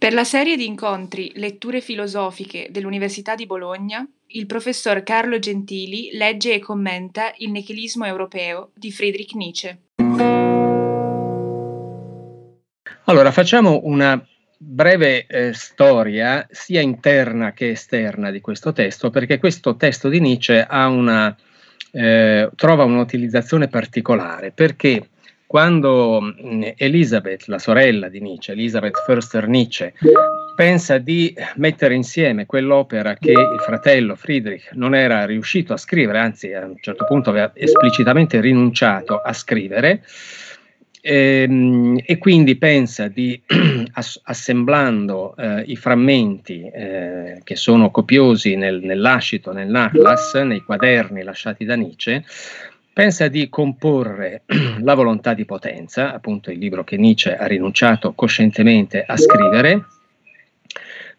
Per 0.00 0.14
la 0.14 0.24
serie 0.24 0.56
di 0.56 0.64
incontri 0.64 1.30
Letture 1.34 1.82
filosofiche 1.82 2.68
dell'Università 2.70 3.34
di 3.34 3.44
Bologna, 3.44 4.02
il 4.28 4.46
professor 4.46 5.02
Carlo 5.02 5.38
Gentili 5.38 6.08
legge 6.14 6.54
e 6.54 6.58
commenta 6.58 7.34
Il 7.36 7.50
nichilismo 7.50 8.06
europeo 8.06 8.70
di 8.74 8.90
Friedrich 8.90 9.34
Nietzsche. 9.34 9.78
Allora, 13.04 13.30
facciamo 13.30 13.80
una 13.82 14.26
breve 14.56 15.26
eh, 15.26 15.52
storia 15.52 16.46
sia 16.50 16.80
interna 16.80 17.52
che 17.52 17.72
esterna 17.72 18.30
di 18.30 18.40
questo 18.40 18.72
testo, 18.72 19.10
perché 19.10 19.38
questo 19.38 19.76
testo 19.76 20.08
di 20.08 20.20
Nietzsche 20.20 20.66
una, 20.70 21.36
eh, 21.92 22.48
trova 22.56 22.84
un'utilizzazione 22.84 23.68
particolare, 23.68 24.50
perché 24.50 25.09
quando 25.50 26.20
mm, 26.20 26.62
Elisabeth, 26.76 27.46
la 27.46 27.58
sorella 27.58 28.08
di 28.08 28.20
Nietzsche, 28.20 28.52
Elisabeth 28.52 29.02
Förster 29.04 29.48
Nietzsche, 29.48 29.94
pensa 30.54 30.98
di 30.98 31.34
mettere 31.56 31.94
insieme 31.94 32.46
quell'opera 32.46 33.14
che 33.14 33.32
il 33.32 33.60
fratello 33.60 34.14
Friedrich 34.14 34.70
non 34.74 34.94
era 34.94 35.24
riuscito 35.24 35.72
a 35.72 35.76
scrivere, 35.76 36.20
anzi 36.20 36.52
a 36.52 36.64
un 36.66 36.76
certo 36.80 37.04
punto 37.04 37.30
aveva 37.30 37.50
esplicitamente 37.54 38.40
rinunciato 38.40 39.16
a 39.20 39.32
scrivere, 39.32 40.04
ehm, 41.00 41.98
e 42.04 42.18
quindi 42.18 42.54
pensa 42.54 43.08
di, 43.08 43.42
ass- 43.94 44.20
assemblando 44.22 45.34
eh, 45.36 45.64
i 45.66 45.74
frammenti 45.74 46.62
eh, 46.62 47.40
che 47.42 47.56
sono 47.56 47.90
copiosi 47.90 48.54
nel, 48.54 48.78
nell'ascito, 48.84 49.50
nel 49.50 49.66
Nachlass, 49.66 50.36
nei 50.42 50.60
quaderni 50.60 51.24
lasciati 51.24 51.64
da 51.64 51.74
Nietzsche, 51.74 52.24
pensa 53.00 53.28
di 53.28 53.48
comporre 53.48 54.42
La 54.84 54.92
volontà 54.92 55.32
di 55.32 55.46
potenza, 55.46 56.12
appunto 56.12 56.50
il 56.50 56.58
libro 56.58 56.84
che 56.84 56.98
Nietzsche 56.98 57.34
ha 57.34 57.46
rinunciato 57.46 58.12
coscientemente 58.12 59.02
a 59.02 59.16
scrivere. 59.16 59.86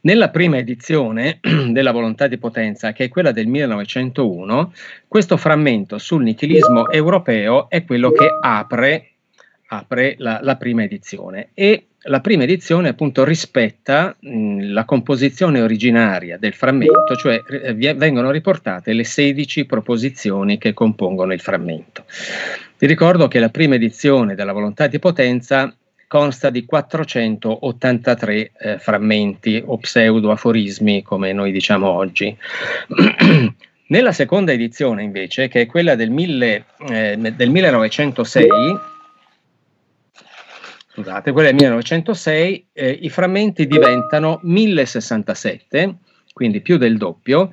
Nella 0.01 0.29
prima 0.29 0.57
edizione 0.57 1.39
della 1.71 1.91
volontà 1.91 2.27
di 2.27 2.37
potenza, 2.37 2.91
che 2.91 3.05
è 3.05 3.09
quella 3.09 3.31
del 3.31 3.47
1901, 3.47 4.73
questo 5.07 5.37
frammento 5.37 5.97
sul 5.97 6.21
nichilismo 6.21 6.91
europeo 6.91 7.67
è 7.67 7.83
quello 7.83 8.11
che 8.11 8.27
apre, 8.39 9.13
apre 9.69 10.13
la, 10.19 10.39
la 10.43 10.57
prima 10.57 10.83
edizione 10.83 11.49
e 11.55 11.87
la 12.03 12.19
prima 12.19 12.43
edizione 12.43 12.89
appunto 12.89 13.23
rispetta 13.23 14.15
mh, 14.19 14.71
la 14.71 14.85
composizione 14.85 15.61
originaria 15.61 16.37
del 16.37 16.53
frammento, 16.53 17.15
cioè 17.15 17.41
eh, 17.47 17.73
vengono 17.93 18.31
riportate 18.31 18.93
le 18.93 19.03
16 19.03 19.65
proposizioni 19.65 20.57
che 20.57 20.73
compongono 20.73 21.33
il 21.33 21.41
frammento. 21.41 22.05
Vi 22.77 22.87
ricordo 22.87 23.27
che 23.27 23.39
la 23.39 23.49
prima 23.49 23.75
edizione 23.75 24.33
della 24.33 24.53
volontà 24.53 24.87
di 24.87 24.97
potenza 24.97 25.71
consta 26.07 26.49
di 26.49 26.65
483 26.65 28.51
eh, 28.57 28.77
frammenti 28.79 29.61
o 29.63 29.77
pseudo-aforismi, 29.77 31.03
come 31.03 31.31
noi 31.31 31.51
diciamo 31.51 31.87
oggi. 31.87 32.35
Nella 33.87 34.11
seconda 34.11 34.51
edizione, 34.51 35.03
invece, 35.03 35.47
che 35.47 35.61
è 35.61 35.65
quella 35.67 35.95
del, 35.95 36.09
mille, 36.09 36.65
eh, 36.89 37.17
del 37.17 37.49
1906, 37.49 38.47
scusate, 40.93 41.31
quella 41.31 41.49
del 41.49 41.57
1906, 41.57 42.67
eh, 42.73 42.89
i 42.89 43.09
frammenti 43.09 43.67
diventano 43.67 44.39
1067, 44.43 45.95
quindi 46.33 46.61
più 46.61 46.77
del 46.77 46.97
doppio. 46.97 47.51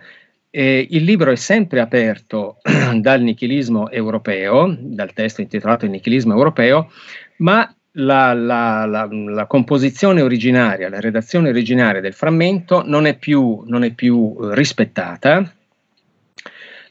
Eh, 0.50 0.86
il 0.90 1.04
libro 1.04 1.30
è 1.30 1.36
sempre 1.36 1.80
aperto 1.80 2.58
dal 2.96 3.20
nichilismo 3.20 3.90
europeo, 3.90 4.74
dal 4.78 5.12
testo 5.12 5.40
intitolato 5.40 5.84
Il 5.84 5.92
nichilismo 5.92 6.32
europeo, 6.32 6.90
ma 7.38 7.72
la, 7.92 8.32
la, 8.32 8.86
la, 8.86 9.08
la, 9.10 9.46
composizione 9.46 10.20
originaria, 10.20 10.88
la 10.88 11.00
redazione 11.00 11.48
originaria 11.48 12.00
del 12.00 12.12
frammento 12.14 12.82
non 12.86 13.06
è 13.06 13.16
più, 13.16 13.62
non 13.66 13.82
è 13.84 13.92
più 13.92 14.36
rispettata, 14.52 15.52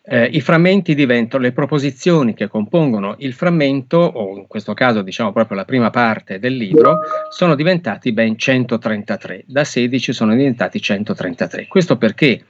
eh, 0.10 0.26
I 0.26 0.40
frammenti 0.40 0.96
diventano 0.96 1.44
le 1.44 1.52
proposizioni 1.52 2.34
che 2.34 2.48
compongono 2.48 3.16
il 3.20 3.34
frammento, 3.34 3.98
o 3.98 4.38
in 4.38 4.48
questo 4.48 4.74
caso 4.74 5.02
diciamo 5.02 5.34
proprio 5.34 5.58
la 5.58 5.66
prima 5.66 5.90
parte 5.90 6.40
del 6.40 6.56
libro, 6.56 7.00
sono 7.30 7.56
diventati 7.56 8.14
ben 8.14 8.38
133, 8.38 9.44
da 9.46 9.66
16 9.66 10.14
sono 10.14 10.34
diventati 10.34 10.82
133. 10.82 11.68
Questo 11.68 11.98
perché 11.98 12.46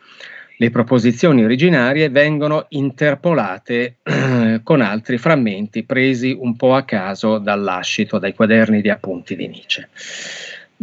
le 0.59 0.69
proposizioni 0.69 1.43
originarie 1.43 2.09
vengono 2.09 2.65
interpolate 2.69 3.97
eh, 4.03 4.61
con 4.63 4.81
altri 4.81 5.17
frammenti 5.17 5.83
presi 5.83 6.35
un 6.39 6.55
po' 6.55 6.75
a 6.75 6.83
caso 6.83 7.37
dall'ascito, 7.39 8.19
dai 8.19 8.33
quaderni 8.33 8.81
di 8.81 8.89
appunti 8.89 9.35
di 9.35 9.47
Nietzsche. 9.47 9.89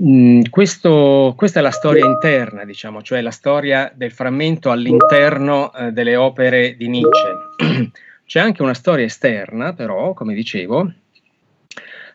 Mm, 0.00 0.42
questo, 0.50 1.34
questa 1.36 1.60
è 1.60 1.62
la 1.62 1.70
storia 1.70 2.04
interna, 2.04 2.64
diciamo, 2.64 3.00
cioè 3.02 3.20
la 3.20 3.30
storia 3.30 3.92
del 3.94 4.10
frammento 4.10 4.70
all'interno 4.70 5.72
eh, 5.72 5.92
delle 5.92 6.16
opere 6.16 6.76
di 6.76 6.88
Nietzsche. 6.88 7.90
C'è 8.26 8.40
anche 8.40 8.62
una 8.62 8.74
storia 8.74 9.04
esterna, 9.04 9.72
però, 9.72 10.12
come 10.14 10.34
dicevo, 10.34 10.90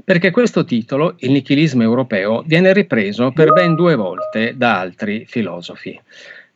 perché 0.03 0.31
questo 0.31 0.65
titolo, 0.65 1.15
Il 1.19 1.31
nichilismo 1.31 1.83
europeo, 1.83 2.43
viene 2.45 2.73
ripreso 2.73 3.31
per 3.31 3.53
ben 3.53 3.75
due 3.75 3.95
volte 3.95 4.57
da 4.57 4.79
altri 4.79 5.25
filosofi. 5.27 5.97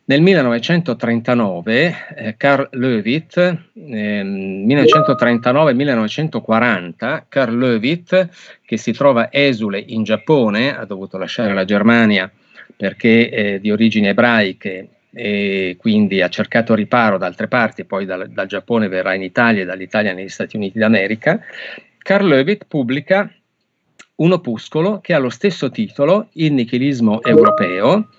Nel 0.06 0.20
1939 0.20 1.94
eh, 2.14 2.36
Carl 2.36 2.68
Lewitt, 2.72 3.38
eh, 3.38 4.22
1939-1940, 4.22 7.22
Carl 7.26 7.56
Lewitt, 7.56 8.28
che 8.66 8.76
si 8.76 8.92
trova 8.92 9.32
esule 9.32 9.78
in 9.78 10.02
Giappone, 10.02 10.76
ha 10.76 10.84
dovuto 10.84 11.16
lasciare 11.16 11.54
la 11.54 11.64
Germania 11.64 12.30
perché 12.76 13.30
eh, 13.30 13.58
di 13.60 13.70
origini 13.70 14.08
ebraiche 14.08 14.88
e 15.10 15.76
quindi 15.78 16.20
ha 16.20 16.28
cercato 16.28 16.74
riparo 16.74 17.16
da 17.16 17.24
altre 17.24 17.48
parti, 17.48 17.86
poi 17.86 18.04
dal, 18.04 18.28
dal 18.28 18.46
Giappone 18.46 18.88
verrà 18.88 19.14
in 19.14 19.22
Italia 19.22 19.62
e 19.62 19.64
dall'Italia 19.64 20.12
negli 20.12 20.28
Stati 20.28 20.56
Uniti 20.56 20.78
d'America. 20.78 21.40
Carl 21.96 22.26
Lewitt 22.26 22.66
pubblica 22.68 23.32
un 24.16 24.32
opuscolo 24.32 25.00
che 25.00 25.14
ha 25.14 25.18
lo 25.18 25.30
stesso 25.30 25.70
titolo, 25.70 26.28
Il 26.32 26.52
nichilismo 26.52 27.22
europeo, 27.22 28.10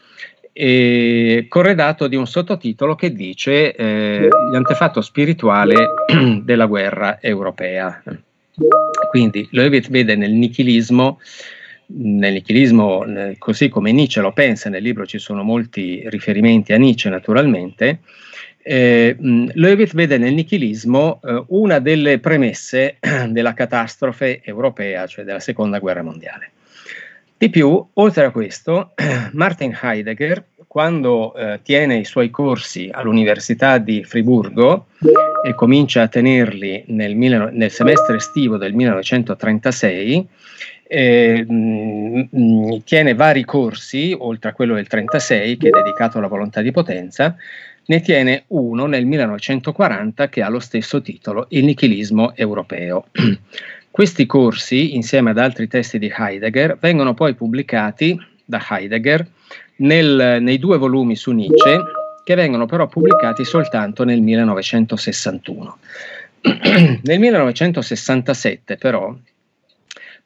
e 0.58 1.48
corredato 1.50 2.08
di 2.08 2.16
un 2.16 2.26
sottotitolo 2.26 2.96
che 2.96 3.12
dice 3.12 3.76
eh, 3.76 4.30
L'antefatto 4.52 5.02
spirituale 5.02 5.90
della 6.44 6.66
guerra 6.66 7.20
europea. 7.20 8.02
Quindi 9.10 9.46
Levitt 9.52 9.90
vede 9.90 10.16
nel 10.16 10.32
nichilismo, 10.32 11.20
nel 11.88 12.32
nichilismo 12.32 13.04
così 13.38 13.68
come 13.68 13.92
Nietzsche 13.92 14.22
lo 14.22 14.32
pensa, 14.32 14.70
nel 14.70 14.82
libro 14.82 15.06
ci 15.06 15.20
sono 15.20 15.44
molti 15.44 16.04
riferimenti 16.06 16.72
a 16.72 16.78
Nietzsche 16.78 17.10
naturalmente, 17.10 18.00
eh, 18.64 19.16
Levitt 19.20 19.94
vede 19.94 20.18
nel 20.18 20.34
nichilismo 20.34 21.20
eh, 21.22 21.44
una 21.50 21.80
delle 21.80 22.20
premesse 22.20 22.96
della 23.28 23.54
catastrofe 23.54 24.42
europea, 24.42 25.06
cioè 25.06 25.26
della 25.26 25.42
seconda 25.42 25.80
guerra 25.80 26.02
mondiale. 26.02 26.52
Di 27.46 27.52
più, 27.52 27.90
oltre 27.94 28.26
a 28.26 28.32
questo, 28.32 28.94
Martin 29.34 29.78
Heidegger, 29.80 30.46
quando 30.66 31.36
eh, 31.36 31.60
tiene 31.62 31.98
i 31.98 32.04
suoi 32.04 32.32
corsi 32.32 32.90
all'Università 32.92 33.78
di 33.78 34.04
Friburgo 34.04 34.88
e 35.46 35.54
comincia 35.54 36.02
a 36.02 36.08
tenerli 36.08 36.86
nel, 36.88 37.16
nel 37.16 37.70
semestre 37.70 38.16
estivo 38.16 38.58
del 38.58 38.74
1936, 38.74 40.28
eh, 40.88 41.46
mh, 41.48 42.82
tiene 42.84 43.14
vari 43.14 43.44
corsi, 43.44 44.16
oltre 44.18 44.50
a 44.50 44.54
quello 44.54 44.74
del 44.74 44.88
36 44.88 45.58
che 45.58 45.68
è 45.68 45.70
dedicato 45.70 46.18
alla 46.18 46.26
volontà 46.26 46.62
di 46.62 46.72
potenza, 46.72 47.36
ne 47.86 48.02
tiene 48.02 48.46
uno 48.48 48.88
nel 48.88 49.06
1940 49.06 50.30
che 50.30 50.42
ha 50.42 50.50
lo 50.50 50.60
stesso 50.60 51.00
titolo, 51.00 51.46
Il 51.50 51.66
nichilismo 51.66 52.36
europeo. 52.36 53.06
Questi 53.96 54.26
corsi, 54.26 54.94
insieme 54.94 55.30
ad 55.30 55.38
altri 55.38 55.70
testi 55.70 55.98
di 55.98 56.14
Heidegger, 56.14 56.78
vengono 56.82 57.14
poi 57.14 57.34
pubblicati 57.34 58.20
da 58.44 58.62
Heidegger 58.70 59.26
nel, 59.78 60.40
nei 60.42 60.60
due 60.60 60.78
volumi 60.78 61.16
su 61.16 61.32
Nietzsche, 61.32 61.80
che 62.26 62.36
vengono 62.36 62.66
però 62.66 62.88
pubblicati 62.88 63.46
soltanto 63.46 64.04
nel 64.04 64.20
1961. 64.20 65.78
nel 67.04 67.20
1967 67.20 68.76
però 68.76 69.16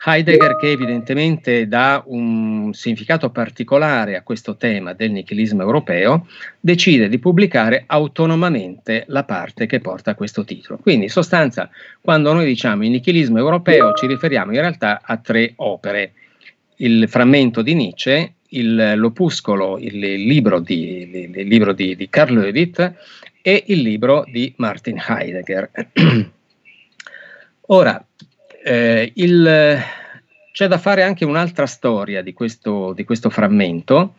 Heidegger, 0.01 0.55
che 0.55 0.71
evidentemente 0.71 1.67
dà 1.67 2.01
un 2.05 2.71
significato 2.73 3.29
particolare 3.31 4.15
a 4.15 4.21
questo 4.21 4.55
tema 4.55 4.93
del 4.93 5.11
nichilismo 5.11 5.61
europeo, 5.61 6.25
decide 6.57 7.09
di 7.09 7.19
pubblicare 7.19 7.83
autonomamente 7.85 9.03
la 9.07 9.25
parte 9.25 9.65
che 9.65 9.81
porta 9.81 10.15
questo 10.15 10.45
titolo. 10.45 10.79
Quindi, 10.79 11.05
in 11.05 11.11
sostanza, 11.11 11.69
quando 11.99 12.31
noi 12.31 12.45
diciamo 12.45 12.85
il 12.85 12.91
nichilismo 12.91 13.39
europeo, 13.39 13.91
ci 13.93 14.07
riferiamo 14.07 14.53
in 14.53 14.61
realtà 14.61 15.01
a 15.03 15.17
tre 15.17 15.51
opere. 15.57 16.13
Il 16.77 17.09
frammento 17.09 17.61
di 17.61 17.73
Nietzsche, 17.73 18.35
il, 18.49 18.93
l'opuscolo, 18.95 19.77
il, 19.77 20.01
il 20.01 20.25
libro, 20.25 20.59
di, 20.59 21.29
il, 21.33 21.47
libro 21.47 21.73
di, 21.73 21.97
di 21.97 22.07
Karl 22.07 22.39
Lewitt 22.39 22.93
e 23.41 23.63
il 23.67 23.81
libro 23.81 24.23
di 24.31 24.53
Martin 24.55 24.97
Heidegger. 25.05 25.69
Ora, 27.71 28.03
eh, 28.63 29.11
il, 29.15 29.77
c'è 30.51 30.67
da 30.67 30.77
fare 30.77 31.03
anche 31.03 31.25
un'altra 31.25 31.65
storia 31.65 32.21
di 32.21 32.33
questo, 32.33 32.93
di 32.93 33.03
questo 33.03 33.29
frammento, 33.29 34.15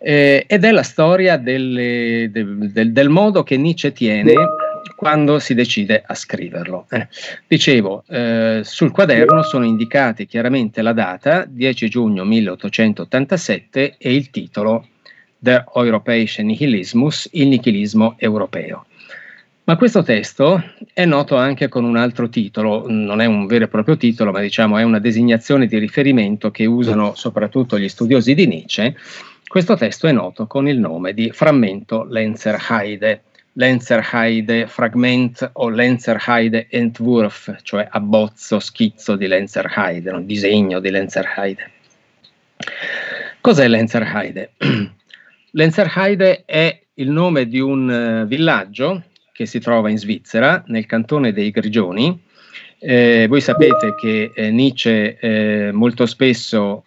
eh, 0.00 0.44
ed 0.46 0.64
è 0.64 0.70
la 0.70 0.82
storia 0.82 1.36
delle, 1.36 2.28
del, 2.30 2.70
del, 2.70 2.92
del 2.92 3.08
modo 3.08 3.42
che 3.42 3.56
Nietzsche 3.56 3.92
tiene 3.92 4.34
quando 4.96 5.38
si 5.38 5.54
decide 5.54 6.02
a 6.04 6.14
scriverlo. 6.14 6.86
Eh, 6.90 7.06
dicevo, 7.46 8.02
eh, 8.08 8.62
sul 8.64 8.90
quaderno 8.90 9.42
sono 9.42 9.64
indicate 9.64 10.26
chiaramente 10.26 10.82
la 10.82 10.92
data, 10.92 11.44
10 11.48 11.88
giugno 11.88 12.24
1887, 12.24 13.94
e 13.96 14.14
il 14.14 14.30
titolo 14.30 14.88
Der 15.38 15.64
Europäische 15.72 16.42
Nihilismus, 16.42 17.28
il 17.32 17.46
nichilismo 17.46 18.16
europeo. 18.18 18.86
Ma 19.68 19.76
questo 19.76 20.02
testo 20.02 20.64
è 20.94 21.04
noto 21.04 21.36
anche 21.36 21.68
con 21.68 21.84
un 21.84 21.98
altro 21.98 22.30
titolo, 22.30 22.86
non 22.88 23.20
è 23.20 23.26
un 23.26 23.44
vero 23.44 23.66
e 23.66 23.68
proprio 23.68 23.98
titolo, 23.98 24.32
ma 24.32 24.40
diciamo 24.40 24.78
è 24.78 24.82
una 24.82 24.98
designazione 24.98 25.66
di 25.66 25.76
riferimento 25.76 26.50
che 26.50 26.64
usano 26.64 27.14
soprattutto 27.14 27.78
gli 27.78 27.86
studiosi 27.86 28.32
di 28.32 28.46
Nietzsche. 28.46 28.96
Questo 29.46 29.76
testo 29.76 30.06
è 30.06 30.12
noto 30.12 30.46
con 30.46 30.68
il 30.68 30.78
nome 30.78 31.12
di 31.12 31.30
Frammento 31.32 32.04
Lenzerheide, 32.04 33.24
Lenzerheide 33.52 34.66
Fragment 34.68 35.50
o 35.52 35.68
Lenzerheide 35.68 36.68
Entwurf, 36.70 37.56
cioè 37.60 37.86
abbozzo, 37.90 38.60
schizzo 38.60 39.16
di 39.16 39.26
Lenzerheide, 39.26 40.10
un 40.12 40.24
disegno 40.24 40.80
di 40.80 40.88
Lenzerheide. 40.88 41.70
Cos'è 43.42 43.68
Lenzerheide? 43.68 44.52
Lenzerheide 45.52 46.44
è 46.46 46.80
il 46.94 47.10
nome 47.10 47.46
di 47.46 47.60
un 47.60 48.22
uh, 48.22 48.26
villaggio 48.26 49.02
che 49.38 49.46
si 49.46 49.60
trova 49.60 49.88
in 49.88 49.98
Svizzera, 49.98 50.64
nel 50.66 50.84
cantone 50.84 51.32
dei 51.32 51.52
Grigioni. 51.52 52.20
Eh, 52.80 53.26
voi 53.28 53.40
sapete 53.40 53.94
che 53.94 54.32
eh, 54.34 54.50
Nietzsche 54.50 55.16
eh, 55.16 55.70
molto 55.70 56.06
spesso, 56.06 56.86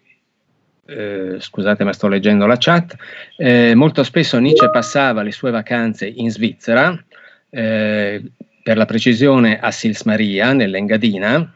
eh, 0.86 1.38
scusate 1.40 1.86
ma 1.86 1.94
sto 1.94 2.10
leggendo 2.10 2.46
la 2.46 2.58
chat, 2.58 2.94
eh, 3.38 3.74
molto 3.74 4.04
spesso 4.04 4.38
Nietzsche 4.38 4.70
passava 4.70 5.22
le 5.22 5.32
sue 5.32 5.50
vacanze 5.50 6.06
in 6.08 6.30
Svizzera, 6.30 7.02
eh, 7.50 8.22
per 8.62 8.76
la 8.76 8.86
precisione 8.86 9.58
a 9.58 9.72
Sils 9.72 10.02
Maria, 10.02 10.52
nell'Engadina, 10.52 11.56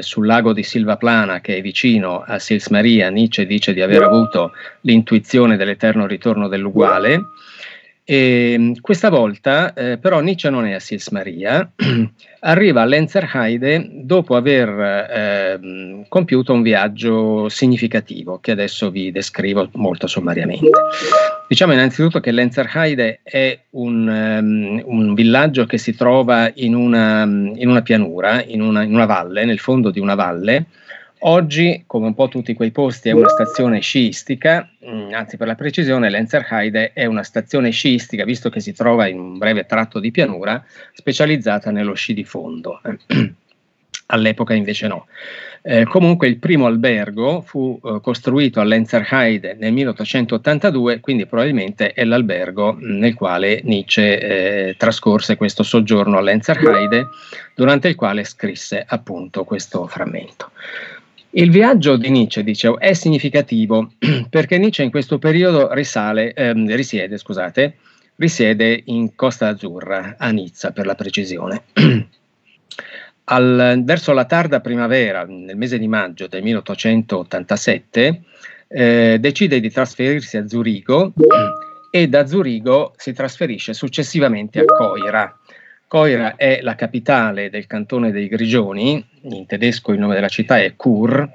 sul 0.00 0.26
lago 0.26 0.52
di 0.52 0.64
Silvaplana 0.64 1.40
che 1.40 1.58
è 1.58 1.60
vicino 1.60 2.24
a 2.26 2.40
Sils 2.40 2.66
Maria, 2.68 3.10
Nietzsche 3.10 3.46
dice 3.46 3.72
di 3.72 3.80
aver 3.80 4.02
avuto 4.02 4.52
l'intuizione 4.80 5.56
dell'eterno 5.56 6.06
ritorno 6.06 6.48
dell'uguale 6.48 7.20
e 8.04 8.52
ehm, 8.54 8.80
questa 8.80 9.10
volta 9.10 9.74
eh, 9.74 9.96
però 9.96 10.20
Nietzsche 10.20 10.50
non 10.50 10.66
è 10.66 10.72
a 10.72 10.80
Sils 10.80 11.08
Maria, 11.10 11.70
arriva 12.40 12.82
a 12.82 12.84
Lenzerheide 12.84 13.88
dopo 14.02 14.34
aver 14.34 14.68
eh, 14.68 16.04
compiuto 16.08 16.52
un 16.52 16.62
viaggio 16.62 17.48
significativo 17.48 18.40
che 18.40 18.50
adesso 18.50 18.90
vi 18.90 19.12
descrivo 19.12 19.68
molto 19.74 20.08
sommariamente. 20.08 20.70
Diciamo 21.46 21.72
innanzitutto 21.74 22.18
che 22.18 22.32
Lenzerheide 22.32 23.20
è 23.22 23.56
un, 23.70 24.08
um, 24.08 24.82
un 24.84 25.14
villaggio 25.14 25.66
che 25.66 25.78
si 25.78 25.94
trova 25.94 26.50
in 26.54 26.74
una, 26.74 27.22
in 27.22 27.68
una 27.68 27.82
pianura, 27.82 28.42
in 28.42 28.62
una, 28.62 28.82
in 28.82 28.94
una 28.94 29.06
valle, 29.06 29.44
nel 29.44 29.60
fondo 29.60 29.90
di 29.90 30.00
una 30.00 30.16
valle, 30.16 30.66
Oggi, 31.24 31.84
come 31.86 32.06
un 32.06 32.14
po' 32.14 32.26
tutti 32.26 32.52
quei 32.52 32.72
posti, 32.72 33.08
è 33.08 33.12
una 33.12 33.28
stazione 33.28 33.78
sciistica, 33.78 34.68
mm, 34.84 35.12
anzi 35.12 35.36
per 35.36 35.46
la 35.46 35.54
precisione 35.54 36.10
Lenzerheide 36.10 36.92
è 36.92 37.04
una 37.04 37.22
stazione 37.22 37.70
sciistica, 37.70 38.24
visto 38.24 38.50
che 38.50 38.58
si 38.58 38.72
trova 38.72 39.06
in 39.06 39.20
un 39.20 39.38
breve 39.38 39.64
tratto 39.64 40.00
di 40.00 40.10
pianura, 40.10 40.64
specializzata 40.92 41.70
nello 41.70 41.94
sci 41.94 42.12
di 42.12 42.24
fondo. 42.24 42.80
All'epoca 44.06 44.54
invece 44.54 44.88
no. 44.88 45.06
Eh, 45.62 45.84
comunque 45.84 46.26
il 46.26 46.38
primo 46.38 46.66
albergo 46.66 47.40
fu 47.40 47.80
eh, 47.84 48.00
costruito 48.02 48.58
a 48.58 48.64
Lenzerheide 48.64 49.54
nel 49.54 49.72
1882, 49.72 50.98
quindi 50.98 51.26
probabilmente 51.26 51.92
è 51.92 52.02
l'albergo 52.02 52.76
nel 52.80 53.14
quale 53.14 53.60
Nietzsche 53.62 54.18
eh, 54.18 54.74
trascorse 54.76 55.36
questo 55.36 55.62
soggiorno 55.62 56.18
a 56.18 56.20
Lenzerheide, 56.20 57.06
durante 57.54 57.86
il 57.86 57.94
quale 57.94 58.24
scrisse 58.24 58.84
appunto 58.84 59.44
questo 59.44 59.86
frammento. 59.86 60.50
Il 61.34 61.50
viaggio 61.50 61.96
di 61.96 62.10
Nietzsche, 62.10 62.44
dicevo, 62.44 62.78
è 62.78 62.92
significativo 62.92 63.92
perché 64.28 64.58
Nietzsche 64.58 64.82
in 64.82 64.90
questo 64.90 65.18
periodo 65.18 65.72
risale, 65.72 66.34
ehm, 66.34 66.74
risiede, 66.74 67.16
scusate, 67.16 67.76
risiede 68.16 68.82
in 68.86 69.14
Costa 69.14 69.48
Azzurra, 69.48 70.16
a 70.18 70.30
Nizza 70.30 70.72
per 70.72 70.84
la 70.84 70.94
precisione. 70.94 71.62
Al, 73.24 73.80
verso 73.82 74.12
la 74.12 74.26
tarda 74.26 74.60
primavera, 74.60 75.24
nel 75.24 75.56
mese 75.56 75.78
di 75.78 75.88
maggio 75.88 76.26
del 76.26 76.42
1887, 76.42 78.22
eh, 78.68 79.16
decide 79.18 79.60
di 79.60 79.70
trasferirsi 79.70 80.36
a 80.36 80.46
Zurigo 80.46 81.14
e 81.90 82.08
da 82.08 82.26
Zurigo 82.26 82.92
si 82.96 83.14
trasferisce 83.14 83.72
successivamente 83.72 84.60
a 84.60 84.64
Coira, 84.64 85.38
Coira 85.92 86.36
è 86.36 86.60
la 86.62 86.74
capitale 86.74 87.50
del 87.50 87.66
cantone 87.66 88.12
dei 88.12 88.26
Grigioni, 88.26 89.06
in 89.22 89.46
tedesco 89.46 89.92
il 89.92 89.98
nome 89.98 90.14
della 90.14 90.28
città 90.28 90.58
è 90.58 90.74
Chur. 90.76 91.28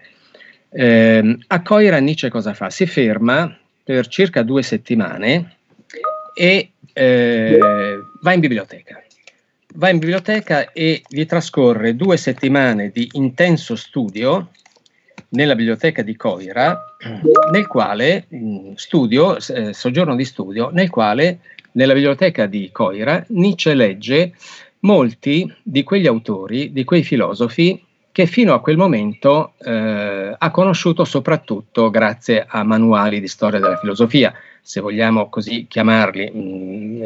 Eh, 0.69 1.37
a 1.47 1.61
Coira 1.61 1.99
Nietzsche 1.99 2.29
cosa 2.29 2.53
fa? 2.53 2.69
Si 2.69 2.85
ferma 2.85 3.57
per 3.83 4.07
circa 4.07 4.43
due 4.43 4.63
settimane 4.63 5.55
e 6.35 6.71
eh, 6.93 7.59
va 8.21 8.33
in 8.33 8.39
biblioteca. 8.39 9.01
Va 9.75 9.89
in 9.89 9.99
biblioteca 9.99 10.71
e 10.71 11.03
vi 11.09 11.25
trascorre 11.25 11.95
due 11.95 12.17
settimane 12.17 12.89
di 12.89 13.09
intenso 13.13 13.75
studio 13.75 14.49
nella 15.29 15.55
biblioteca 15.55 16.01
di 16.01 16.15
Coira, 16.15 16.95
nel 17.51 17.67
quale 17.67 18.27
studio, 18.75 19.37
eh, 19.37 19.73
soggiorno 19.73 20.15
di 20.15 20.25
studio, 20.25 20.69
nel 20.71 20.89
quale 20.89 21.39
nella 21.73 21.93
biblioteca 21.93 22.45
di 22.45 22.69
Coira, 22.71 23.23
Nietzsche 23.29 23.73
legge 23.73 24.33
molti 24.87 25.53
di 25.61 25.83
quegli 25.83 26.07
autori, 26.07 26.71
di 26.71 26.85
quei 26.85 27.03
filosofi 27.03 27.83
che 28.09 28.25
fino 28.25 28.53
a 28.53 28.61
quel 28.61 28.77
momento 28.77 29.53
eh, 29.59 30.33
ha 30.35 30.49
conosciuto 30.49 31.03
soprattutto 31.03 31.89
grazie 31.89 32.45
a 32.47 32.63
manuali 32.63 33.19
di 33.19 33.27
storia 33.27 33.59
della 33.59 33.77
filosofia, 33.77 34.33
se 34.61 34.79
vogliamo 34.79 35.29
così 35.29 35.67
chiamarli, 35.69 36.31
mh, 36.31 36.39
mm, 36.39 37.01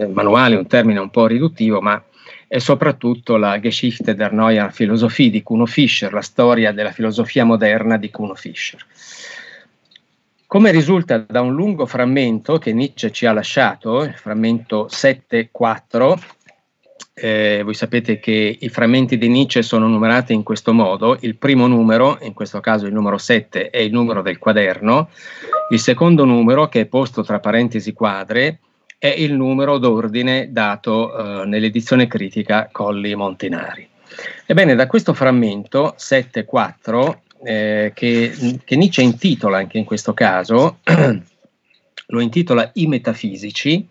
eh, 0.00 0.06
manuali 0.08 0.54
è 0.54 0.58
un 0.58 0.66
termine 0.66 0.98
un 0.98 1.10
po' 1.10 1.26
riduttivo, 1.26 1.80
ma 1.80 2.02
è 2.48 2.58
soprattutto 2.58 3.36
la 3.36 3.60
Geschichte 3.60 4.14
der 4.14 4.32
Neuen 4.32 4.72
Philosophie 4.74 5.30
di 5.30 5.42
Kuno 5.42 5.66
Fischer, 5.66 6.12
la 6.12 6.22
storia 6.22 6.72
della 6.72 6.92
filosofia 6.92 7.44
moderna 7.44 7.98
di 7.98 8.10
Kuno 8.10 8.34
Fischer. 8.34 8.84
Come 10.48 10.70
risulta 10.70 11.18
da 11.18 11.42
un 11.42 11.54
lungo 11.54 11.84
frammento 11.84 12.56
che 12.56 12.72
Nietzsche 12.72 13.12
ci 13.12 13.26
ha 13.26 13.32
lasciato, 13.32 14.02
il 14.02 14.14
frammento 14.14 14.88
7.4, 14.90 16.18
eh, 17.20 17.62
voi 17.62 17.74
sapete 17.74 18.18
che 18.18 18.56
i 18.58 18.68
frammenti 18.68 19.18
di 19.18 19.28
Nietzsche 19.28 19.62
sono 19.62 19.88
numerati 19.88 20.32
in 20.32 20.42
questo 20.42 20.72
modo, 20.72 21.16
il 21.20 21.36
primo 21.36 21.66
numero, 21.66 22.18
in 22.22 22.32
questo 22.32 22.60
caso 22.60 22.86
il 22.86 22.92
numero 22.92 23.18
7, 23.18 23.70
è 23.70 23.78
il 23.78 23.92
numero 23.92 24.22
del 24.22 24.38
quaderno, 24.38 25.08
il 25.70 25.80
secondo 25.80 26.24
numero, 26.24 26.68
che 26.68 26.80
è 26.80 26.86
posto 26.86 27.22
tra 27.22 27.40
parentesi 27.40 27.92
quadre, 27.92 28.60
è 28.98 29.08
il 29.08 29.34
numero 29.34 29.78
d'ordine 29.78 30.48
dato 30.50 31.42
eh, 31.42 31.46
nell'edizione 31.46 32.06
critica 32.06 32.68
Colli 32.72 33.14
Montinari. 33.14 33.88
Ebbene, 34.46 34.74
da 34.74 34.86
questo 34.86 35.14
frammento 35.14 35.94
7.4 35.96 37.18
eh, 37.44 37.92
che, 37.94 38.60
che, 38.64 38.76
Nietzsche 38.76 39.02
intitola 39.02 39.58
anche 39.58 39.78
in 39.78 39.84
questo 39.84 40.14
caso, 40.14 40.78
lo 42.10 42.20
intitola 42.20 42.70
I 42.74 42.86
metafisici, 42.86 43.86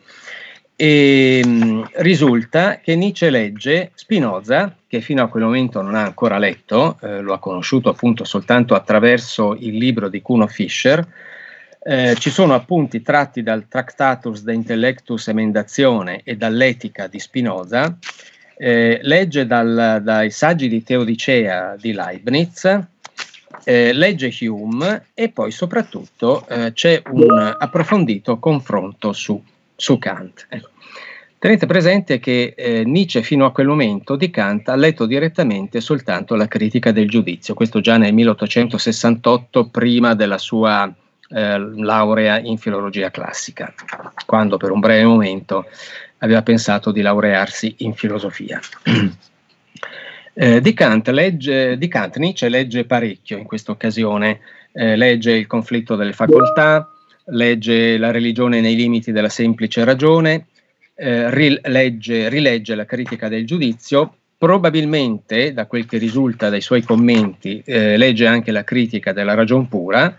e 0.79 1.41
mh, 1.43 1.49
mm, 1.49 1.83
risulta 1.95 2.79
che 2.79 2.95
Nietzsche 2.95 3.31
legge 3.31 3.91
Spinoza, 3.95 4.73
che 4.87 5.01
fino 5.01 5.23
a 5.23 5.27
quel 5.27 5.43
momento 5.43 5.81
non 5.81 5.95
ha 5.95 6.03
ancora 6.03 6.37
letto, 6.37 6.99
eh, 7.01 7.19
lo 7.19 7.33
ha 7.33 7.39
conosciuto 7.39 7.89
appunto 7.89 8.23
soltanto 8.23 8.75
attraverso 8.75 9.55
il 9.55 9.75
libro 9.75 10.07
di 10.07 10.21
Kuno 10.21 10.45
Fischer. 10.45 11.05
Eh, 11.83 12.15
ci 12.19 12.29
sono 12.29 12.53
appunti 12.53 13.01
tratti 13.01 13.41
dal 13.41 13.67
Tractatus 13.67 14.43
de 14.43 14.53
Intellectus 14.53 15.27
Emendazione 15.29 16.21
e 16.23 16.37
dall'Etica 16.37 17.07
di 17.07 17.19
Spinoza, 17.19 17.97
eh, 18.55 18.99
legge 19.01 19.47
dal, 19.47 20.01
dai 20.03 20.29
saggi 20.29 20.67
di 20.67 20.83
Teodicea 20.83 21.75
di 21.79 21.91
Leibniz, 21.91 22.65
eh, 23.63 23.93
legge 23.93 24.31
Hume 24.47 25.07
e 25.15 25.29
poi 25.29 25.49
soprattutto 25.49 26.47
eh, 26.47 26.71
c'è 26.73 27.01
un 27.09 27.55
approfondito 27.57 28.37
confronto 28.37 29.13
su, 29.13 29.41
su 29.77 29.97
Kant. 29.97 30.47
Ecco. 30.49 30.69
Tenete 31.39 31.67
presente 31.67 32.19
che 32.19 32.55
eh, 32.57 32.83
Nietzsche 32.83 33.21
fino 33.21 33.45
a 33.45 33.51
quel 33.51 33.67
momento 33.67 34.15
di 34.15 34.31
Kant 34.31 34.69
ha 34.69 34.75
letto 34.75 35.05
direttamente 35.05 35.81
soltanto 35.81 36.33
la 36.33 36.47
critica 36.47 36.91
del 36.91 37.07
giudizio, 37.07 37.53
questo 37.53 37.79
già 37.79 37.97
nel 37.97 38.11
1868 38.11 39.69
prima 39.69 40.15
della 40.15 40.39
sua 40.39 40.91
eh, 41.29 41.59
laurea 41.59 42.39
in 42.39 42.57
filologia 42.57 43.11
classica, 43.11 43.71
quando 44.25 44.57
per 44.57 44.71
un 44.71 44.79
breve 44.79 45.05
momento 45.05 45.67
aveva 46.17 46.41
pensato 46.41 46.91
di 46.91 47.01
laurearsi 47.01 47.75
in 47.79 47.93
filosofia. 47.93 48.59
Eh, 50.39 50.61
di, 50.61 50.75
Kant 50.75 51.07
legge, 51.07 51.79
di 51.79 51.87
Kant 51.87 52.17
Nietzsche 52.17 52.47
legge 52.47 52.85
parecchio 52.85 53.39
in 53.39 53.45
questa 53.45 53.71
occasione, 53.71 54.41
eh, 54.71 54.95
legge 54.95 55.31
il 55.31 55.47
conflitto 55.47 55.95
delle 55.95 56.13
facoltà, 56.13 56.87
legge 57.27 57.97
la 57.97 58.11
religione 58.11 58.61
nei 58.61 58.75
limiti 58.75 59.11
della 59.11 59.29
semplice 59.29 59.83
ragione, 59.83 60.47
eh, 60.95 61.29
rilegge, 61.29 62.29
rilegge 62.29 62.75
la 62.75 62.85
critica 62.85 63.27
del 63.27 63.45
giudizio, 63.45 64.15
probabilmente, 64.37 65.53
da 65.53 65.65
quel 65.65 65.85
che 65.85 65.97
risulta 65.97 66.49
dai 66.49 66.61
suoi 66.61 66.83
commenti, 66.83 67.61
eh, 67.65 67.97
legge 67.97 68.27
anche 68.27 68.51
la 68.51 68.63
critica 68.63 69.11
della 69.11 69.33
ragion 69.33 69.67
pura, 69.67 70.17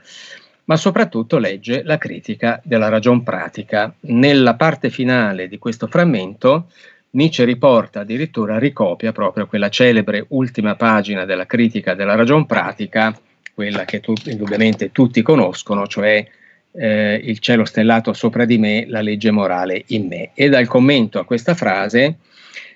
ma 0.65 0.77
soprattutto 0.77 1.39
legge 1.39 1.83
la 1.83 1.99
critica 1.99 2.61
della 2.63 2.89
ragion 2.89 3.23
pratica. 3.23 3.95
Nella 4.01 4.55
parte 4.55 4.91
finale 4.91 5.49
di 5.49 5.59
questo 5.59 5.87
frammento, 5.87 6.71
Nietzsche 7.11 7.45
riporta 7.45 8.01
addirittura, 8.01 8.59
ricopia 8.59 9.13
proprio 9.13 9.47
quella 9.47 9.71
celebre 9.71 10.27
ultima 10.29 10.75
pagina 10.75 11.25
della 11.25 11.47
critica 11.47 11.95
della 11.95 12.17
ragion 12.17 12.45
pratica, 12.45 13.19
quella 13.55 13.85
che 13.85 14.01
tu, 14.01 14.13
indubbiamente 14.27 14.93
tutti 14.93 15.23
conoscono, 15.23 15.87
cioè 15.87 16.27
eh, 16.73 17.21
il 17.23 17.39
cielo 17.39 17.65
stellato 17.65 18.13
sopra 18.13 18.45
di 18.45 18.59
me, 18.59 18.87
la 18.89 19.01
legge 19.01 19.31
morale 19.31 19.85
in 19.89 20.07
me. 20.07 20.31
E 20.35 20.49
dal 20.49 20.67
commento 20.67 21.19
a 21.19 21.25
questa 21.25 21.55
frase 21.55 22.19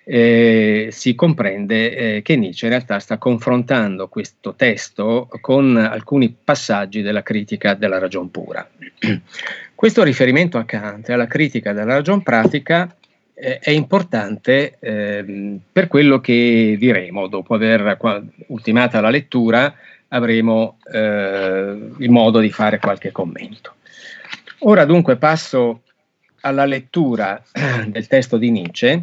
eh, 0.04 0.88
si 0.90 1.14
comprende 1.14 2.16
eh, 2.16 2.22
che 2.22 2.36
Nietzsche 2.36 2.66
in 2.66 2.72
realtà 2.72 2.98
sta 2.98 3.18
confrontando 3.18 4.08
questo 4.08 4.54
testo 4.54 5.28
con 5.40 5.76
alcuni 5.76 6.34
passaggi 6.42 7.02
della 7.02 7.22
critica 7.22 7.74
della 7.74 7.98
ragion 7.98 8.30
pura. 8.30 8.68
questo 9.74 10.02
riferimento 10.02 10.58
a 10.58 10.64
Kant 10.64 11.08
alla 11.10 11.26
critica 11.26 11.72
della 11.72 11.94
ragion 11.94 12.22
pratica 12.22 12.94
eh, 13.34 13.58
è 13.58 13.70
importante 13.70 14.76
ehm, 14.78 15.58
per 15.72 15.88
quello 15.88 16.20
che 16.20 16.76
diremo 16.78 17.26
dopo 17.28 17.54
aver 17.54 17.96
ultimata 18.48 19.00
la 19.00 19.10
lettura 19.10 19.74
avremo 20.08 20.78
eh, 20.92 21.78
il 21.98 22.10
modo 22.10 22.38
di 22.40 22.50
fare 22.50 22.78
qualche 22.78 23.10
commento. 23.12 23.74
Ora 24.64 24.84
dunque 24.84 25.16
passo 25.16 25.82
alla 26.42 26.64
lettura 26.64 27.42
del 27.86 28.06
testo 28.06 28.36
di 28.36 28.50
Nietzsche. 28.50 29.02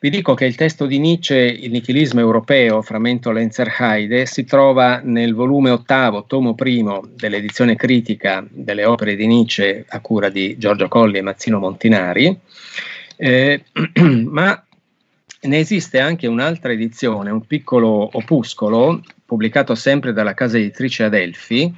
Vi 0.00 0.10
dico 0.10 0.34
che 0.34 0.44
il 0.44 0.56
testo 0.56 0.86
di 0.86 0.98
Nietzsche, 0.98 1.36
Il 1.38 1.70
nichilismo 1.70 2.18
europeo, 2.18 2.82
frammento 2.82 3.30
Lenzerheide, 3.30 4.26
si 4.26 4.44
trova 4.44 5.00
nel 5.02 5.34
volume 5.34 5.70
ottavo, 5.70 6.24
tomo 6.24 6.54
primo 6.54 7.08
dell'edizione 7.14 7.76
critica 7.76 8.44
delle 8.48 8.84
opere 8.84 9.14
di 9.14 9.26
Nietzsche 9.26 9.84
a 9.88 10.00
cura 10.00 10.30
di 10.30 10.56
Giorgio 10.58 10.88
Colli 10.88 11.18
e 11.18 11.22
Mazzino 11.22 11.60
Montinari, 11.60 12.36
eh, 13.16 13.64
ma 14.26 14.64
ne 15.40 15.58
esiste 15.58 16.00
anche 16.00 16.26
un'altra 16.26 16.72
edizione, 16.72 17.30
un 17.30 17.46
piccolo 17.46 18.08
opuscolo, 18.12 19.00
pubblicato 19.24 19.76
sempre 19.76 20.12
dalla 20.12 20.34
casa 20.34 20.58
editrice 20.58 21.04
Adelphi, 21.04 21.72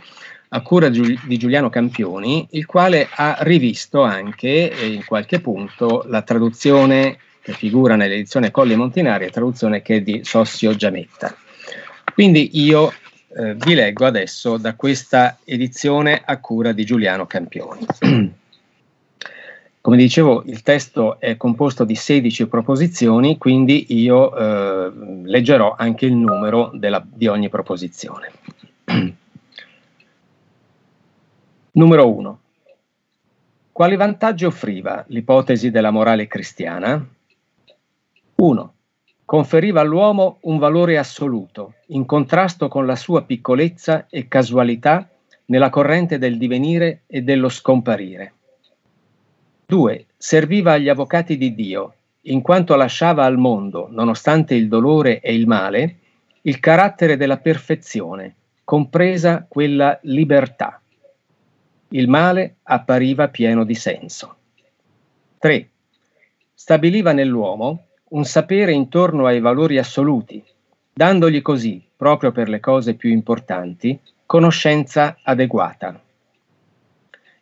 a 0.53 0.63
cura 0.63 0.89
di 0.89 1.39
Giuliano 1.39 1.71
Campioni, 1.71 2.49
il 2.51 2.67
quale 2.67 3.09
ha 3.09 3.37
rivisto 3.41 4.03
anche 4.03 4.71
eh, 4.71 4.87
in 4.93 5.05
qualche 5.05 5.41
punto 5.41 6.05
la 6.09 6.23
traduzione 6.23 7.19
che 7.41 7.53
figura 7.53 7.95
nell'edizione 7.95 8.51
Colli 8.51 8.75
Montinari, 8.75 9.31
traduzione 9.31 9.81
che 9.81 9.97
è 9.97 10.01
di 10.03 10.23
Sossio 10.25 10.75
Giametta. 10.75 11.35
Quindi 12.13 12.51
io 12.61 12.93
eh, 13.37 13.55
vi 13.55 13.75
leggo 13.75 14.05
adesso 14.07 14.57
da 14.57 14.75
questa 14.75 15.39
edizione 15.45 16.21
a 16.25 16.39
cura 16.41 16.73
di 16.73 16.85
Giuliano 16.85 17.27
Campioni. 17.27 17.87
Come 19.83 19.97
dicevo, 19.97 20.43
il 20.47 20.63
testo 20.63 21.21
è 21.21 21.37
composto 21.37 21.85
di 21.85 21.95
16 21.95 22.49
proposizioni, 22.49 23.39
quindi 23.39 23.87
io 23.95 24.37
eh, 24.37 24.93
leggerò 25.23 25.77
anche 25.79 26.07
il 26.07 26.15
numero 26.15 26.71
della, 26.75 27.03
di 27.07 27.29
ogni 27.29 27.49
proposizione. 27.49 28.33
Numero 31.81 32.15
1. 32.15 32.41
Quali 33.73 33.97
vantaggi 33.97 34.45
offriva 34.45 35.03
l'ipotesi 35.09 35.71
della 35.71 35.91
morale 35.91 36.27
cristiana? 36.27 37.03
1. 38.35 38.75
Conferiva 39.25 39.81
all'uomo 39.81 40.41
un 40.43 40.59
valore 40.59 40.99
assoluto, 40.99 41.77
in 41.87 42.05
contrasto 42.05 42.69
con 42.69 42.85
la 42.85 42.97
sua 42.97 43.23
piccolezza 43.23 44.09
e 44.11 44.29
casualità 44.29 45.09
nella 45.47 45.71
corrente 45.71 46.19
del 46.19 46.37
divenire 46.37 47.05
e 47.07 47.23
dello 47.23 47.49
scomparire. 47.49 48.35
2. 49.65 50.07
Serviva 50.19 50.73
agli 50.73 50.91
avvocati 50.91 51.39
di 51.39 51.55
Dio, 51.55 51.95
in 52.25 52.43
quanto 52.43 52.77
lasciava 52.77 53.25
al 53.25 53.39
mondo, 53.39 53.89
nonostante 53.91 54.55
il 54.55 54.69
dolore 54.69 55.21
e 55.21 55.35
il 55.35 55.47
male, 55.47 55.97
il 56.43 56.61
carattere 56.61 57.17
della 57.17 57.39
perfezione, 57.39 58.35
compresa 58.65 59.47
quella 59.49 59.99
libertà. 60.03 60.80
Il 61.93 62.09
male 62.09 62.59
appariva 62.63 63.27
pieno 63.31 63.65
di 63.65 63.75
senso. 63.75 64.37
3. 65.39 65.69
Stabiliva 66.55 67.11
nell'uomo 67.11 67.87
un 68.11 68.25
sapere 68.25 68.71
intorno 68.71 69.27
ai 69.27 69.41
valori 69.41 69.77
assoluti, 69.77 70.41
dandogli 70.93 71.43
così, 71.43 71.85
proprio 71.97 72.31
per 72.31 72.49
le 72.49 72.61
cose 72.61 72.95
più 72.95 73.11
importanti, 73.11 73.99
conoscenza 74.25 75.19
adeguata. 75.21 76.01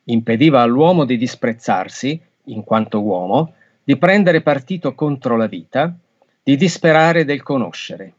Impediva 0.05 0.63
all'uomo 0.63 1.05
di 1.05 1.19
disprezzarsi, 1.19 2.19
in 2.45 2.65
quanto 2.65 3.03
uomo, 3.03 3.53
di 3.85 3.99
prendere 3.99 4.41
partito 4.41 4.95
contro 4.95 5.37
la 5.37 5.47
vita, 5.47 5.95
di 6.43 6.57
disperare 6.57 7.27
del 7.27 7.43
conoscere. 7.43 8.15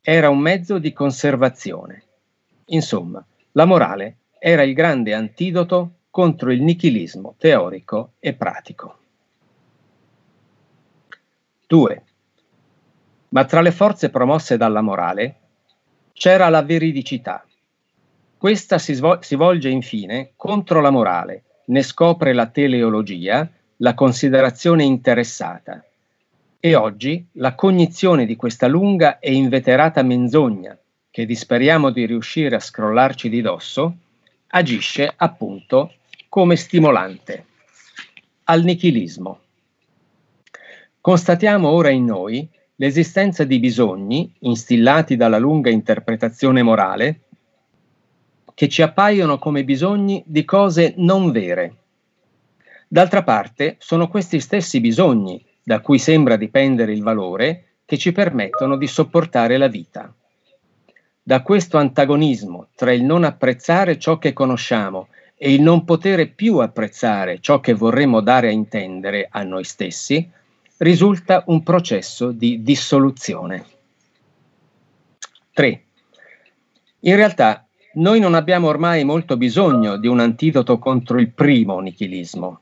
Era 0.00 0.30
un 0.30 0.38
mezzo 0.38 0.78
di 0.78 0.94
conservazione. 0.94 2.04
Insomma, 2.68 3.22
la 3.52 3.66
morale 3.66 4.14
era 4.42 4.62
il 4.62 4.72
grande 4.72 5.12
antidoto 5.12 5.96
contro 6.08 6.50
il 6.50 6.62
nichilismo 6.62 7.34
teorico 7.36 8.12
e 8.18 8.32
pratico. 8.32 8.98
2. 11.66 12.02
Ma 13.28 13.44
tra 13.44 13.60
le 13.60 13.70
forze 13.70 14.08
promosse 14.08 14.56
dalla 14.56 14.80
morale 14.80 15.36
c'era 16.14 16.48
la 16.48 16.62
veridicità. 16.62 17.44
Questa 18.38 18.78
si, 18.78 18.94
svol- 18.94 19.22
si 19.22 19.34
volge 19.34 19.68
infine 19.68 20.32
contro 20.36 20.80
la 20.80 20.90
morale, 20.90 21.42
ne 21.66 21.82
scopre 21.82 22.32
la 22.32 22.46
teleologia, 22.46 23.46
la 23.76 23.92
considerazione 23.92 24.84
interessata. 24.84 25.84
E 26.58 26.74
oggi 26.74 27.26
la 27.32 27.54
cognizione 27.54 28.24
di 28.24 28.36
questa 28.36 28.66
lunga 28.66 29.18
e 29.18 29.34
inveterata 29.34 30.02
menzogna, 30.02 30.76
che 31.10 31.26
disperiamo 31.26 31.90
di 31.90 32.06
riuscire 32.06 32.56
a 32.56 32.60
scrollarci 32.60 33.28
di 33.28 33.42
dosso, 33.42 33.96
agisce 34.50 35.12
appunto 35.14 35.94
come 36.28 36.56
stimolante 36.56 37.46
al 38.44 38.62
nichilismo. 38.62 39.40
Constatiamo 41.00 41.68
ora 41.68 41.90
in 41.90 42.04
noi 42.04 42.48
l'esistenza 42.76 43.44
di 43.44 43.58
bisogni, 43.58 44.32
instillati 44.40 45.16
dalla 45.16 45.38
lunga 45.38 45.70
interpretazione 45.70 46.62
morale, 46.62 47.20
che 48.54 48.68
ci 48.68 48.82
appaiono 48.82 49.38
come 49.38 49.64
bisogni 49.64 50.22
di 50.26 50.44
cose 50.44 50.94
non 50.96 51.30
vere. 51.30 51.76
D'altra 52.88 53.22
parte, 53.22 53.76
sono 53.78 54.08
questi 54.08 54.40
stessi 54.40 54.80
bisogni, 54.80 55.44
da 55.62 55.80
cui 55.80 55.98
sembra 55.98 56.36
dipendere 56.36 56.92
il 56.92 57.02
valore, 57.02 57.76
che 57.84 57.96
ci 57.98 58.12
permettono 58.12 58.76
di 58.76 58.86
sopportare 58.86 59.56
la 59.56 59.68
vita. 59.68 60.12
Da 61.22 61.42
questo 61.42 61.76
antagonismo 61.76 62.68
tra 62.74 62.92
il 62.92 63.04
non 63.04 63.24
apprezzare 63.24 63.98
ciò 63.98 64.16
che 64.18 64.32
conosciamo 64.32 65.08
e 65.36 65.52
il 65.52 65.60
non 65.60 65.84
potere 65.84 66.26
più 66.28 66.58
apprezzare 66.58 67.40
ciò 67.40 67.60
che 67.60 67.74
vorremmo 67.74 68.20
dare 68.20 68.48
a 68.48 68.52
intendere 68.52 69.28
a 69.30 69.42
noi 69.42 69.64
stessi, 69.64 70.28
risulta 70.78 71.44
un 71.46 71.62
processo 71.62 72.30
di 72.30 72.62
dissoluzione. 72.62 73.64
3. 75.52 75.82
In 77.00 77.16
realtà 77.16 77.66
noi 77.94 78.18
non 78.18 78.34
abbiamo 78.34 78.68
ormai 78.68 79.04
molto 79.04 79.36
bisogno 79.36 79.98
di 79.98 80.06
un 80.06 80.20
antidoto 80.20 80.78
contro 80.78 81.18
il 81.20 81.30
primo 81.32 81.80
nichilismo. 81.80 82.60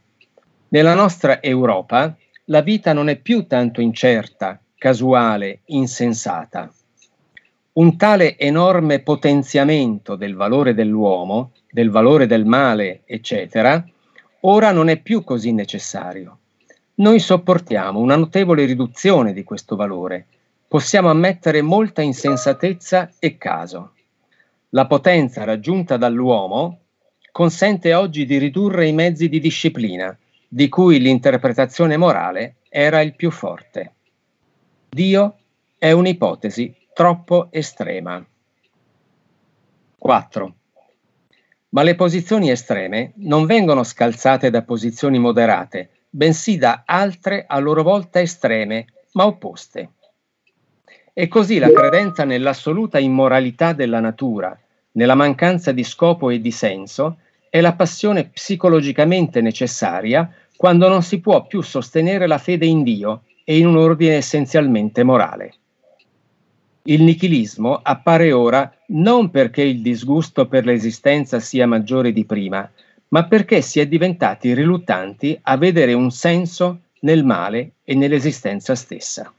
Nella 0.68 0.94
nostra 0.94 1.40
Europa 1.40 2.16
la 2.46 2.60
vita 2.60 2.92
non 2.92 3.08
è 3.08 3.16
più 3.16 3.46
tanto 3.46 3.80
incerta, 3.80 4.60
casuale, 4.76 5.60
insensata 5.66 6.72
un 7.78 7.96
tale 7.96 8.36
enorme 8.36 8.98
potenziamento 8.98 10.16
del 10.16 10.34
valore 10.34 10.74
dell'uomo, 10.74 11.52
del 11.70 11.90
valore 11.90 12.26
del 12.26 12.44
male, 12.44 13.02
eccetera, 13.04 13.84
ora 14.40 14.72
non 14.72 14.88
è 14.88 15.00
più 15.00 15.22
così 15.22 15.52
necessario. 15.52 16.38
Noi 16.94 17.20
sopportiamo 17.20 18.00
una 18.00 18.16
notevole 18.16 18.64
riduzione 18.64 19.32
di 19.32 19.44
questo 19.44 19.76
valore. 19.76 20.26
Possiamo 20.66 21.08
ammettere 21.08 21.62
molta 21.62 22.02
insensatezza 22.02 23.12
e 23.20 23.38
caso. 23.38 23.92
La 24.70 24.88
potenza 24.88 25.44
raggiunta 25.44 25.96
dall'uomo 25.96 26.80
consente 27.30 27.94
oggi 27.94 28.26
di 28.26 28.38
ridurre 28.38 28.88
i 28.88 28.92
mezzi 28.92 29.28
di 29.28 29.38
disciplina, 29.38 30.18
di 30.48 30.68
cui 30.68 30.98
l'interpretazione 30.98 31.96
morale 31.96 32.56
era 32.68 33.00
il 33.02 33.14
più 33.14 33.30
forte. 33.30 33.92
Dio 34.88 35.36
è 35.78 35.92
un'ipotesi 35.92 36.74
troppo 36.98 37.46
estrema. 37.52 38.26
4. 39.98 40.54
Ma 41.68 41.82
le 41.84 41.94
posizioni 41.94 42.50
estreme 42.50 43.12
non 43.18 43.46
vengono 43.46 43.84
scalzate 43.84 44.50
da 44.50 44.62
posizioni 44.62 45.20
moderate, 45.20 45.90
bensì 46.10 46.56
da 46.56 46.82
altre 46.84 47.44
a 47.46 47.60
loro 47.60 47.84
volta 47.84 48.20
estreme, 48.20 48.86
ma 49.12 49.26
opposte. 49.26 49.90
E 51.12 51.28
così 51.28 51.60
la 51.60 51.70
credenza 51.70 52.24
nell'assoluta 52.24 52.98
immoralità 52.98 53.72
della 53.74 54.00
natura, 54.00 54.58
nella 54.94 55.14
mancanza 55.14 55.70
di 55.70 55.84
scopo 55.84 56.30
e 56.30 56.40
di 56.40 56.50
senso, 56.50 57.18
è 57.48 57.60
la 57.60 57.74
passione 57.74 58.24
psicologicamente 58.24 59.40
necessaria 59.40 60.28
quando 60.56 60.88
non 60.88 61.04
si 61.04 61.20
può 61.20 61.46
più 61.46 61.60
sostenere 61.60 62.26
la 62.26 62.38
fede 62.38 62.66
in 62.66 62.82
Dio 62.82 63.22
e 63.44 63.56
in 63.56 63.68
un 63.68 63.76
ordine 63.76 64.16
essenzialmente 64.16 65.04
morale. 65.04 65.52
Il 66.88 67.02
nichilismo 67.02 67.78
appare 67.82 68.32
ora 68.32 68.72
non 68.88 69.28
perché 69.30 69.60
il 69.60 69.82
disgusto 69.82 70.48
per 70.48 70.64
l'esistenza 70.64 71.38
sia 71.38 71.66
maggiore 71.66 72.12
di 72.12 72.24
prima, 72.24 72.66
ma 73.08 73.26
perché 73.26 73.60
si 73.60 73.78
è 73.78 73.86
diventati 73.86 74.54
riluttanti 74.54 75.38
a 75.42 75.58
vedere 75.58 75.92
un 75.92 76.10
senso 76.10 76.80
nel 77.00 77.24
male 77.24 77.72
e 77.84 77.94
nell'esistenza 77.94 78.74
stessa. 78.74 79.30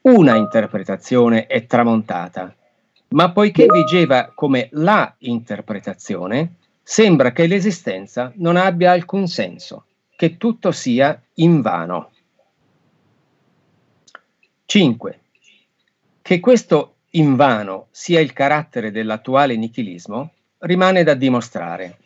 Una 0.00 0.34
interpretazione 0.34 1.46
è 1.46 1.66
tramontata, 1.66 2.52
ma 3.10 3.30
poiché 3.30 3.66
vigeva 3.70 4.32
come 4.34 4.70
la 4.72 5.14
interpretazione, 5.18 6.54
sembra 6.82 7.30
che 7.30 7.46
l'esistenza 7.46 8.32
non 8.36 8.56
abbia 8.56 8.90
alcun 8.90 9.28
senso, 9.28 9.84
che 10.16 10.36
tutto 10.36 10.72
sia 10.72 11.22
invano. 11.34 12.10
5. 14.64 15.21
Che 16.22 16.38
questo 16.38 16.98
invano 17.10 17.88
sia 17.90 18.20
il 18.20 18.32
carattere 18.32 18.92
dell'attuale 18.92 19.56
nichilismo 19.56 20.30
rimane 20.58 21.02
da 21.02 21.14
dimostrare. 21.14 21.98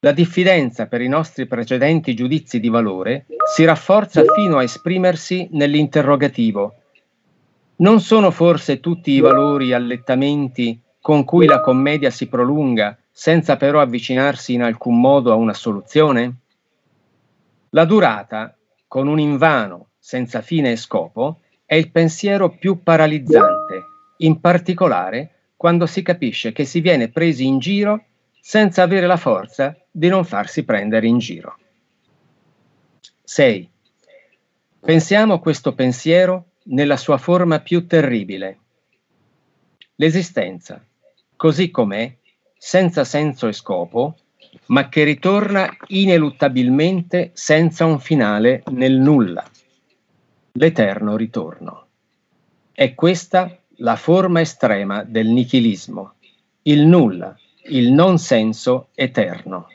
La 0.00 0.12
diffidenza 0.12 0.86
per 0.86 1.02
i 1.02 1.08
nostri 1.08 1.46
precedenti 1.46 2.14
giudizi 2.14 2.58
di 2.58 2.70
valore 2.70 3.26
si 3.54 3.66
rafforza 3.66 4.22
fino 4.34 4.56
a 4.56 4.62
esprimersi 4.62 5.46
nell'interrogativo. 5.52 6.74
Non 7.76 8.00
sono 8.00 8.30
forse 8.30 8.80
tutti 8.80 9.10
i 9.10 9.20
valori 9.20 9.74
allettamenti 9.74 10.80
con 10.98 11.24
cui 11.24 11.44
la 11.44 11.60
commedia 11.60 12.08
si 12.08 12.28
prolunga, 12.28 12.96
senza 13.12 13.58
però 13.58 13.82
avvicinarsi 13.82 14.54
in 14.54 14.62
alcun 14.62 14.98
modo 14.98 15.32
a 15.32 15.34
una 15.34 15.52
soluzione? 15.54 16.34
La 17.70 17.84
durata, 17.84 18.56
con 18.86 19.06
un 19.06 19.18
invano 19.18 19.88
senza 19.98 20.40
fine 20.40 20.72
e 20.72 20.76
scopo, 20.76 21.40
è 21.68 21.74
il 21.74 21.90
pensiero 21.90 22.48
più 22.48 22.82
paralizzante, 22.82 23.84
in 24.18 24.40
particolare 24.40 25.50
quando 25.54 25.84
si 25.84 26.00
capisce 26.00 26.50
che 26.50 26.64
si 26.64 26.80
viene 26.80 27.10
presi 27.10 27.44
in 27.44 27.58
giro 27.58 28.04
senza 28.40 28.82
avere 28.82 29.06
la 29.06 29.18
forza 29.18 29.76
di 29.90 30.08
non 30.08 30.24
farsi 30.24 30.64
prendere 30.64 31.06
in 31.06 31.18
giro. 31.18 31.58
6. 33.22 33.70
Pensiamo 34.80 35.40
questo 35.40 35.74
pensiero 35.74 36.52
nella 36.68 36.96
sua 36.96 37.18
forma 37.18 37.60
più 37.60 37.86
terribile. 37.86 38.58
L'esistenza, 39.96 40.82
così 41.36 41.70
com'è, 41.70 42.16
senza 42.56 43.04
senso 43.04 43.46
e 43.46 43.52
scopo, 43.52 44.16
ma 44.68 44.88
che 44.88 45.04
ritorna 45.04 45.68
ineluttabilmente 45.88 47.32
senza 47.34 47.84
un 47.84 48.00
finale 48.00 48.62
nel 48.68 48.94
nulla 48.94 49.44
l'eterno 50.58 51.16
ritorno. 51.16 51.86
È 52.72 52.94
questa 52.94 53.56
la 53.76 53.94
forma 53.94 54.40
estrema 54.40 55.04
del 55.04 55.28
nichilismo, 55.28 56.14
il 56.62 56.84
nulla, 56.84 57.36
il 57.68 57.92
non 57.92 58.18
senso 58.18 58.88
eterno. 58.94 59.68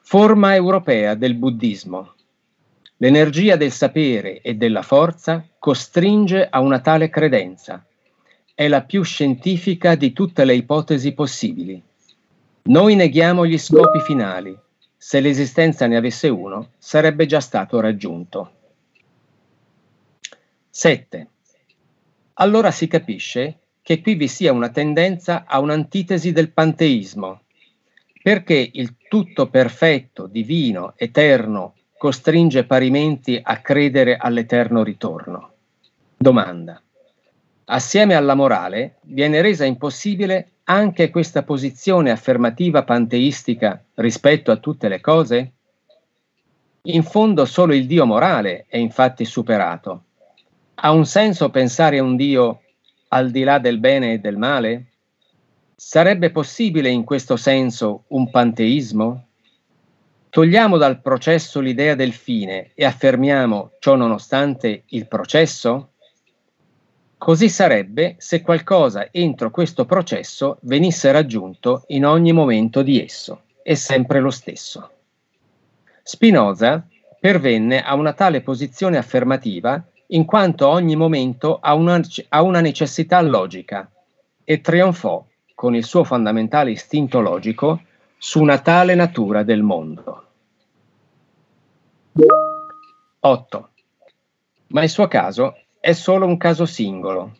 Forma 0.00 0.54
europea 0.54 1.14
del 1.14 1.34
buddismo. 1.34 2.14
L'energia 2.98 3.56
del 3.56 3.70
sapere 3.70 4.40
e 4.40 4.54
della 4.54 4.80
forza 4.80 5.46
costringe 5.58 6.48
a 6.48 6.60
una 6.60 6.80
tale 6.80 7.10
credenza. 7.10 7.84
È 8.54 8.66
la 8.68 8.82
più 8.82 9.02
scientifica 9.02 9.94
di 9.94 10.14
tutte 10.14 10.46
le 10.46 10.54
ipotesi 10.54 11.12
possibili. 11.12 11.82
Noi 12.62 12.94
neghiamo 12.94 13.44
gli 13.44 13.58
scopi 13.58 14.00
finali. 14.00 14.56
Se 14.96 15.20
l'esistenza 15.20 15.86
ne 15.86 15.96
avesse 15.96 16.28
uno, 16.28 16.70
sarebbe 16.78 17.26
già 17.26 17.40
stato 17.40 17.78
raggiunto. 17.80 18.55
7. 20.76 21.28
Allora 22.34 22.70
si 22.70 22.86
capisce 22.86 23.60
che 23.80 24.02
qui 24.02 24.14
vi 24.14 24.28
sia 24.28 24.52
una 24.52 24.68
tendenza 24.68 25.44
a 25.46 25.58
un'antitesi 25.58 26.32
del 26.32 26.50
panteismo, 26.50 27.44
perché 28.22 28.72
il 28.74 28.96
tutto 29.08 29.48
perfetto, 29.48 30.26
divino, 30.26 30.92
eterno, 30.96 31.76
costringe 31.96 32.64
parimenti 32.64 33.40
a 33.42 33.62
credere 33.62 34.18
all'eterno 34.18 34.82
ritorno. 34.82 35.52
Domanda. 36.14 36.78
Assieme 37.64 38.14
alla 38.14 38.34
morale 38.34 38.96
viene 39.04 39.40
resa 39.40 39.64
impossibile 39.64 40.50
anche 40.64 41.08
questa 41.08 41.42
posizione 41.42 42.10
affermativa 42.10 42.84
panteistica 42.84 43.82
rispetto 43.94 44.50
a 44.50 44.58
tutte 44.58 44.88
le 44.88 45.00
cose? 45.00 45.52
In 46.82 47.02
fondo 47.02 47.46
solo 47.46 47.72
il 47.72 47.86
Dio 47.86 48.04
morale 48.04 48.66
è 48.68 48.76
infatti 48.76 49.24
superato 49.24 50.02
ha 50.78 50.90
un 50.90 51.06
senso 51.06 51.50
pensare 51.50 51.98
a 51.98 52.02
un 52.02 52.16
Dio 52.16 52.60
al 53.08 53.30
di 53.30 53.44
là 53.44 53.58
del 53.58 53.78
bene 53.78 54.14
e 54.14 54.18
del 54.18 54.36
male? 54.36 54.86
Sarebbe 55.74 56.30
possibile 56.30 56.90
in 56.90 57.04
questo 57.04 57.36
senso 57.36 58.04
un 58.08 58.30
panteismo? 58.30 59.28
Togliamo 60.28 60.76
dal 60.76 61.00
processo 61.00 61.60
l'idea 61.60 61.94
del 61.94 62.12
fine 62.12 62.72
e 62.74 62.84
affermiamo, 62.84 63.72
ciò 63.78 63.94
nonostante, 63.94 64.82
il 64.88 65.08
processo? 65.08 65.92
Così 67.16 67.48
sarebbe 67.48 68.16
se 68.18 68.42
qualcosa 68.42 69.08
entro 69.10 69.50
questo 69.50 69.86
processo 69.86 70.58
venisse 70.62 71.10
raggiunto 71.10 71.84
in 71.88 72.04
ogni 72.04 72.32
momento 72.32 72.82
di 72.82 73.02
esso, 73.02 73.44
è 73.62 73.72
sempre 73.72 74.20
lo 74.20 74.30
stesso. 74.30 74.90
Spinoza 76.02 76.86
pervenne 77.18 77.82
a 77.82 77.94
una 77.94 78.12
tale 78.12 78.42
posizione 78.42 78.98
affermativa 78.98 79.82
in 80.08 80.24
quanto 80.24 80.68
ogni 80.68 80.94
momento 80.94 81.58
ha 81.60 81.74
una, 81.74 82.00
ha 82.28 82.42
una 82.42 82.60
necessità 82.60 83.20
logica 83.20 83.90
e 84.44 84.60
trionfò 84.60 85.24
con 85.54 85.74
il 85.74 85.84
suo 85.84 86.04
fondamentale 86.04 86.70
istinto 86.70 87.20
logico 87.20 87.80
su 88.16 88.40
una 88.40 88.58
tale 88.58 88.94
natura 88.94 89.42
del 89.42 89.62
mondo. 89.62 90.24
8. 93.20 93.68
Ma 94.68 94.82
il 94.82 94.88
suo 94.88 95.08
caso 95.08 95.56
è 95.80 95.92
solo 95.92 96.26
un 96.26 96.36
caso 96.36 96.66
singolo. 96.66 97.36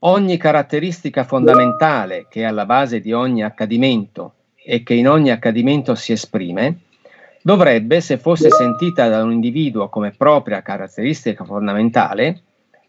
Ogni 0.00 0.36
caratteristica 0.36 1.24
fondamentale 1.24 2.26
che 2.28 2.42
è 2.42 2.44
alla 2.44 2.66
base 2.66 3.00
di 3.00 3.12
ogni 3.12 3.42
accadimento 3.42 4.34
e 4.54 4.82
che 4.82 4.94
in 4.94 5.08
ogni 5.08 5.30
accadimento 5.30 5.94
si 5.94 6.12
esprime 6.12 6.82
dovrebbe, 7.48 8.02
se 8.02 8.18
fosse 8.18 8.50
sentita 8.50 9.08
da 9.08 9.22
un 9.22 9.32
individuo 9.32 9.88
come 9.88 10.10
propria 10.10 10.60
caratteristica 10.60 11.44
fondamentale, 11.44 12.42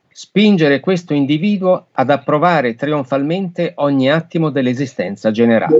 spingere 0.10 0.82
questo 0.82 1.14
individuo 1.14 1.88
ad 1.94 2.10
approvare 2.10 2.76
trionfalmente 2.76 3.72
ogni 3.76 4.12
attimo 4.12 4.50
dell'esistenza 4.50 5.32
generale. 5.32 5.78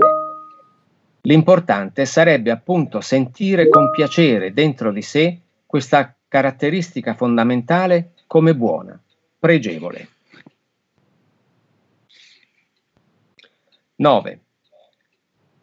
L'importante 1.20 2.06
sarebbe 2.06 2.50
appunto 2.50 3.02
sentire 3.02 3.68
con 3.68 3.90
piacere 3.90 4.54
dentro 4.54 4.90
di 4.92 5.02
sé 5.02 5.38
questa 5.66 6.16
caratteristica 6.26 7.12
fondamentale 7.12 8.12
come 8.26 8.56
buona, 8.56 8.98
pregevole. 9.38 10.08
9. 13.96 14.40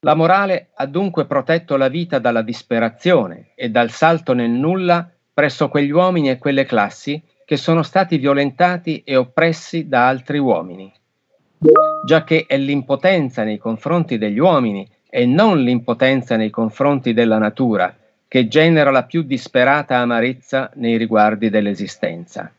La 0.01 0.13
morale 0.13 0.69
ha 0.75 0.85
dunque 0.85 1.25
protetto 1.25 1.75
la 1.75 1.87
vita 1.87 2.19
dalla 2.19 2.41
disperazione 2.41 3.49
e 3.55 3.69
dal 3.69 3.89
salto 3.89 4.33
nel 4.33 4.51
nulla 4.51 5.09
presso 5.33 5.69
quegli 5.69 5.89
uomini 5.89 6.29
e 6.29 6.37
quelle 6.37 6.65
classi 6.65 7.21
che 7.45 7.57
sono 7.57 7.81
stati 7.81 8.17
violentati 8.17 9.03
e 9.03 9.15
oppressi 9.15 9.87
da 9.87 10.07
altri 10.07 10.37
uomini. 10.37 10.91
Già 12.05 12.23
che 12.23 12.45
è 12.47 12.57
l'impotenza 12.57 13.43
nei 13.43 13.57
confronti 13.57 14.17
degli 14.17 14.37
uomini 14.37 14.87
e 15.09 15.25
non 15.25 15.59
l'impotenza 15.59 16.35
nei 16.35 16.49
confronti 16.49 17.13
della 17.13 17.37
natura 17.37 17.95
che 18.27 18.47
genera 18.47 18.91
la 18.91 19.05
più 19.05 19.23
disperata 19.23 19.97
amarezza 19.97 20.69
nei 20.75 20.97
riguardi 20.97 21.49
dell'esistenza. 21.49 22.51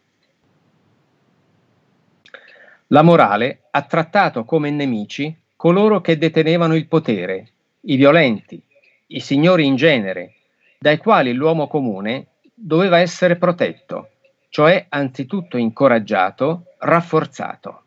La 2.89 3.03
morale 3.03 3.61
ha 3.71 3.83
trattato 3.83 4.45
come 4.45 4.71
nemici 4.71 5.37
coloro 5.59 6.01
che 6.01 6.17
detenevano 6.17 6.77
il 6.77 6.87
potere, 6.87 7.49
i 7.81 7.97
violenti, 7.97 8.63
i 9.09 9.19
signori 9.19 9.67
in 9.67 9.75
genere, 9.75 10.35
dai 10.79 10.99
quali 10.99 11.33
l'uomo 11.33 11.67
comune 11.67 12.29
doveva 12.55 13.01
essere 13.01 13.35
protetto, 13.35 14.11
cioè 14.51 14.87
anzitutto 14.89 15.57
incoraggiato, 15.57 16.67
rafforzato. 16.79 17.83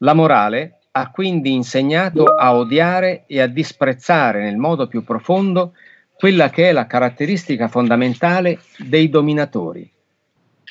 La 0.00 0.12
morale 0.12 0.80
ha 0.90 1.10
quindi 1.10 1.54
insegnato 1.54 2.24
a 2.24 2.54
odiare 2.54 3.24
e 3.26 3.40
a 3.40 3.46
disprezzare 3.46 4.42
nel 4.42 4.58
modo 4.58 4.86
più 4.86 5.04
profondo 5.04 5.72
quella 6.12 6.50
che 6.50 6.68
è 6.68 6.72
la 6.72 6.86
caratteristica 6.86 7.68
fondamentale 7.68 8.60
dei 8.76 9.08
dominatori, 9.08 9.90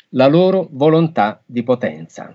la 0.10 0.28
loro 0.28 0.68
volontà 0.70 1.42
di 1.44 1.64
potenza. 1.64 2.32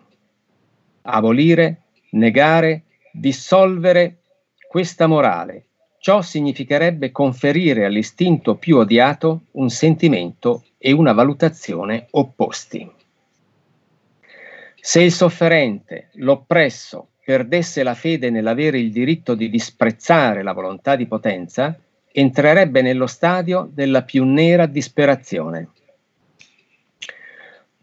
Abolire, 1.02 1.82
negare, 2.10 2.82
dissolvere 3.12 4.18
questa 4.68 5.06
morale. 5.06 5.66
Ciò 5.98 6.20
significherebbe 6.22 7.12
conferire 7.12 7.84
all'istinto 7.84 8.56
più 8.56 8.78
odiato 8.78 9.42
un 9.52 9.68
sentimento 9.68 10.64
e 10.78 10.90
una 10.90 11.12
valutazione 11.12 12.08
opposti. 12.10 12.90
Se 14.74 15.00
il 15.00 15.12
sofferente, 15.12 16.08
l'oppresso, 16.14 17.10
perdesse 17.24 17.84
la 17.84 17.94
fede 17.94 18.30
nell'avere 18.30 18.80
il 18.80 18.90
diritto 18.90 19.36
di 19.36 19.48
disprezzare 19.48 20.42
la 20.42 20.52
volontà 20.52 20.96
di 20.96 21.06
potenza, 21.06 21.78
entrerebbe 22.10 22.82
nello 22.82 23.06
stadio 23.06 23.70
della 23.72 24.02
più 24.02 24.24
nera 24.24 24.66
disperazione. 24.66 25.68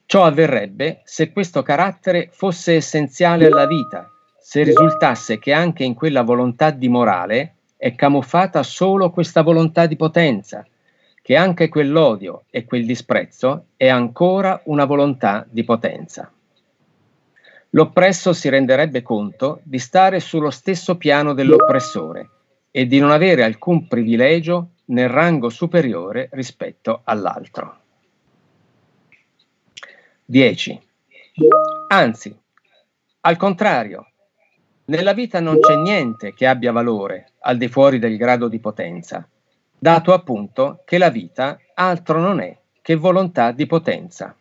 Ciò 0.05 0.25
avverrebbe 0.25 1.01
se 1.05 1.31
questo 1.31 1.61
carattere 1.61 2.29
fosse 2.31 2.73
essenziale 2.73 3.45
alla 3.45 3.65
vita, 3.65 4.11
se 4.49 4.63
risultasse 4.63 5.37
che 5.37 5.53
anche 5.53 5.83
in 5.83 5.93
quella 5.93 6.23
volontà 6.23 6.71
di 6.71 6.89
morale 6.89 7.57
è 7.77 7.93
camuffata 7.93 8.63
solo 8.63 9.11
questa 9.11 9.43
volontà 9.43 9.85
di 9.85 9.95
potenza, 9.95 10.65
che 11.21 11.35
anche 11.35 11.69
quell'odio 11.69 12.45
e 12.49 12.65
quel 12.65 12.83
disprezzo 12.83 13.65
è 13.77 13.87
ancora 13.89 14.59
una 14.65 14.85
volontà 14.85 15.45
di 15.47 15.63
potenza. 15.63 16.33
L'oppresso 17.69 18.33
si 18.33 18.49
renderebbe 18.49 19.03
conto 19.03 19.59
di 19.61 19.77
stare 19.77 20.19
sullo 20.19 20.49
stesso 20.49 20.97
piano 20.97 21.35
dell'oppressore 21.35 22.29
e 22.71 22.87
di 22.87 22.97
non 22.97 23.11
avere 23.11 23.43
alcun 23.43 23.87
privilegio 23.87 24.69
nel 24.85 25.09
rango 25.09 25.49
superiore 25.49 26.27
rispetto 26.31 27.01
all'altro. 27.03 27.81
10. 30.25 30.81
Anzi, 31.89 32.35
al 33.21 33.37
contrario, 33.37 34.08
nella 34.89 35.13
vita 35.13 35.39
non 35.39 35.59
c'è 35.59 35.75
niente 35.75 36.33
che 36.33 36.47
abbia 36.47 36.71
valore 36.71 37.33
al 37.41 37.57
di 37.57 37.67
fuori 37.67 37.99
del 37.99 38.17
grado 38.17 38.47
di 38.47 38.59
potenza, 38.59 39.27
dato 39.77 40.13
appunto 40.13 40.81
che 40.83 40.97
la 40.97 41.09
vita 41.09 41.59
altro 41.75 42.19
non 42.19 42.39
è 42.39 42.57
che 42.81 42.95
volontà 42.95 43.51
di 43.51 43.67
potenza. 43.67 44.35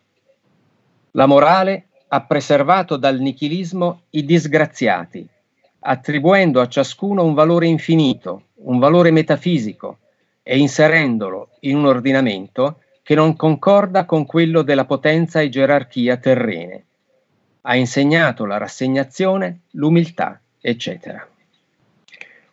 La 1.11 1.27
morale 1.27 1.89
ha 2.07 2.21
preservato 2.21 2.97
dal 2.97 3.19
nichilismo 3.19 4.01
i 4.11 4.25
disgraziati, 4.25 5.27
attribuendo 5.81 6.59
a 6.61 6.67
ciascuno 6.67 7.23
un 7.23 7.35
valore 7.35 7.67
infinito, 7.67 8.45
un 8.63 8.79
valore 8.79 9.11
metafisico, 9.11 9.99
e 10.41 10.57
inserendolo 10.57 11.49
in 11.61 11.77
un 11.77 11.85
ordinamento 11.85 12.79
che 13.03 13.13
non 13.13 13.35
concorda 13.35 14.05
con 14.05 14.25
quello 14.25 14.63
della 14.63 14.85
potenza 14.85 15.41
e 15.41 15.49
gerarchia 15.49 16.17
terrene. 16.17 16.85
Ha 17.61 17.75
insegnato 17.75 18.45
la 18.45 18.57
rassegnazione, 18.57 19.61
l'umiltà, 19.71 20.39
eccetera. 20.59 21.27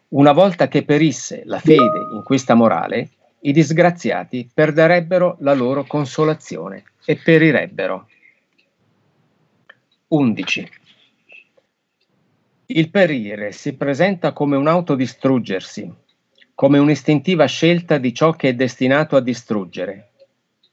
Una 0.08 0.32
volta 0.32 0.68
che 0.68 0.84
perisse 0.84 1.42
la 1.44 1.58
fede 1.58 2.08
in 2.12 2.22
questa 2.24 2.54
morale, 2.54 3.10
i 3.40 3.52
disgraziati 3.52 4.48
perderebbero 4.52 5.36
la 5.40 5.54
loro 5.54 5.84
consolazione 5.84 6.84
e 7.04 7.16
perirebbero. 7.16 8.08
11. 10.08 10.70
Il 12.66 12.90
perire 12.90 13.52
si 13.52 13.74
presenta 13.74 14.32
come 14.32 14.56
un 14.56 14.66
autodistruggersi, 14.66 15.92
come 16.54 16.78
un'istintiva 16.78 17.46
scelta 17.46 17.98
di 17.98 18.12
ciò 18.12 18.32
che 18.32 18.48
è 18.48 18.54
destinato 18.54 19.16
a 19.16 19.20
distruggere, 19.20 20.10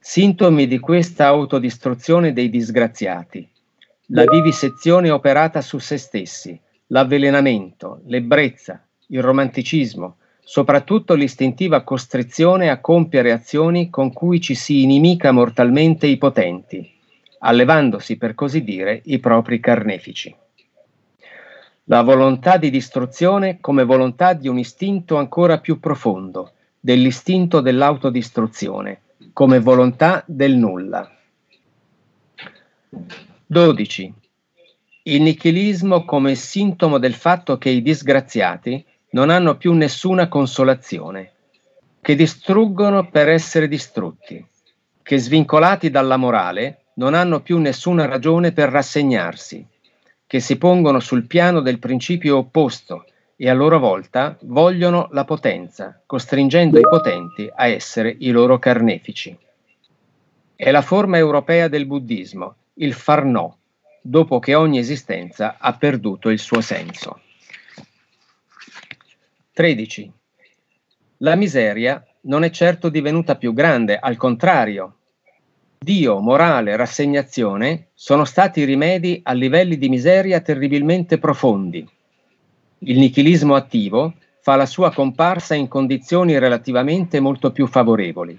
Sintomi 0.06 0.68
di 0.68 0.80
questa 0.80 1.28
autodistruzione 1.28 2.34
dei 2.34 2.50
disgraziati, 2.50 3.50
la 4.08 4.26
vivisezione 4.26 5.10
operata 5.10 5.62
su 5.62 5.78
se 5.80 5.98
stessi, 5.98 6.60
l'avvelenamento, 6.88 8.02
l'ebbrezza, 8.06 8.86
il 9.08 9.22
romanticismo, 9.22 10.18
soprattutto 10.44 11.14
l'istintiva 11.14 11.84
costrizione 11.84 12.70
a 12.70 12.82
compiere 12.82 13.32
azioni 13.32 13.90
con 13.90 14.12
cui 14.12 14.42
ci 14.42 14.56
si 14.56 14.84
inimica 14.84 15.32
mortalmente 15.32 16.06
i 16.06 16.18
potenti, 16.18 16.92
allevandosi 17.40 18.18
per 18.18 18.36
così 18.36 18.64
dire 18.64 19.02
i 19.06 19.20
propri 19.20 19.60
carnefici. 19.60 20.36
La 21.86 22.02
volontà 22.02 22.58
di 22.58 22.70
distruzione 22.70 23.60
come 23.62 23.84
volontà 23.84 24.34
di 24.34 24.48
un 24.48 24.58
istinto 24.58 25.18
ancora 25.18 25.60
più 25.60 25.80
profondo, 25.80 26.52
dell'istinto 26.80 27.62
dell'autodistruzione, 27.62 29.02
come 29.32 29.60
volontà 29.60 30.24
del 30.28 30.56
nulla. 30.56 31.10
12. 33.46 34.14
Il 35.04 35.22
nichilismo 35.22 36.06
come 36.06 36.34
sintomo 36.34 36.98
del 36.98 37.14
fatto 37.14 37.58
che 37.58 37.70
i 37.70 37.82
disgraziati 37.82 38.84
non 39.12 39.30
hanno 39.30 39.58
più 39.58 39.74
nessuna 39.74 40.30
consolazione, 40.30 41.34
che 42.02 42.16
distruggono 42.16 43.10
per 43.10 43.28
essere 43.28 43.68
distrutti, 43.68 44.44
che 45.02 45.18
svincolati 45.18 45.90
dalla 45.90 46.16
morale 46.16 46.86
non 46.96 47.14
hanno 47.14 47.42
più 47.42 47.58
nessuna 47.58 48.06
ragione 48.06 48.54
per 48.54 48.70
rassegnarsi, 48.70 49.68
che 50.26 50.40
si 50.40 50.58
pongono 50.58 51.02
sul 51.02 51.28
piano 51.28 51.60
del 51.60 51.80
principio 51.80 52.38
opposto 52.38 53.06
e 53.36 53.50
a 53.50 53.54
loro 53.54 53.78
volta 53.78 54.38
vogliono 54.44 55.10
la 55.12 55.26
potenza, 55.26 56.02
costringendo 56.06 56.80
i 56.80 56.88
potenti 56.90 57.52
a 57.54 57.68
essere 57.68 58.16
i 58.20 58.32
loro 58.32 58.58
carnefici. 58.58 59.38
È 60.56 60.72
la 60.72 60.82
forma 60.82 61.18
europea 61.18 61.68
del 61.68 61.86
buddismo, 61.86 62.56
il 62.76 62.94
far 62.94 63.26
no, 63.26 63.58
dopo 64.02 64.40
che 64.40 64.56
ogni 64.56 64.78
esistenza 64.78 65.58
ha 65.60 65.74
perduto 65.74 66.30
il 66.30 66.40
suo 66.40 66.62
senso. 66.62 67.22
13. 69.54 70.12
La 71.18 71.36
miseria 71.36 72.06
non 72.22 72.44
è 72.44 72.50
certo 72.50 72.90
divenuta 72.90 73.36
più 73.36 73.54
grande, 73.54 73.98
al 73.98 74.18
contrario. 74.18 74.98
Dio, 75.78 76.20
morale, 76.20 76.76
rassegnazione 76.76 77.90
sono 77.94 78.26
stati 78.26 78.64
rimedi 78.64 79.20
a 79.24 79.34
livelli 79.34 79.78
di 79.78 79.90
miseria 79.90 80.40
terribilmente 80.40 81.18
profondi 81.18 81.88
il 82.86 82.98
nichilismo 82.98 83.56
attivo 83.56 84.14
fa 84.42 84.56
la 84.56 84.66
sua 84.66 84.92
comparsa 84.92 85.56
in 85.56 85.68
condizioni 85.68 86.38
relativamente 86.38 87.20
molto 87.20 87.52
più 87.52 87.66
favorevoli. 87.66 88.38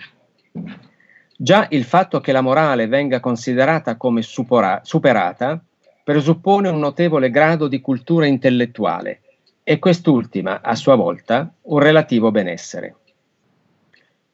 Già 1.36 1.66
il 1.70 1.82
fatto 1.82 2.20
che 2.20 2.30
la 2.30 2.42
morale 2.42 2.86
venga 2.86 3.18
considerata 3.18 3.96
come 3.96 4.22
supora- 4.22 4.80
superata 4.84 5.60
presuppone 6.04 6.68
un 6.68 6.78
notevole 6.78 7.30
grado 7.30 7.66
di 7.66 7.80
cultura 7.80 8.26
intellettuale 8.26 9.20
e 9.64 9.80
quest'ultima, 9.80 10.60
a 10.62 10.76
sua 10.76 10.94
volta, 10.94 11.52
un 11.62 11.80
relativo 11.80 12.30
benessere. 12.30 12.96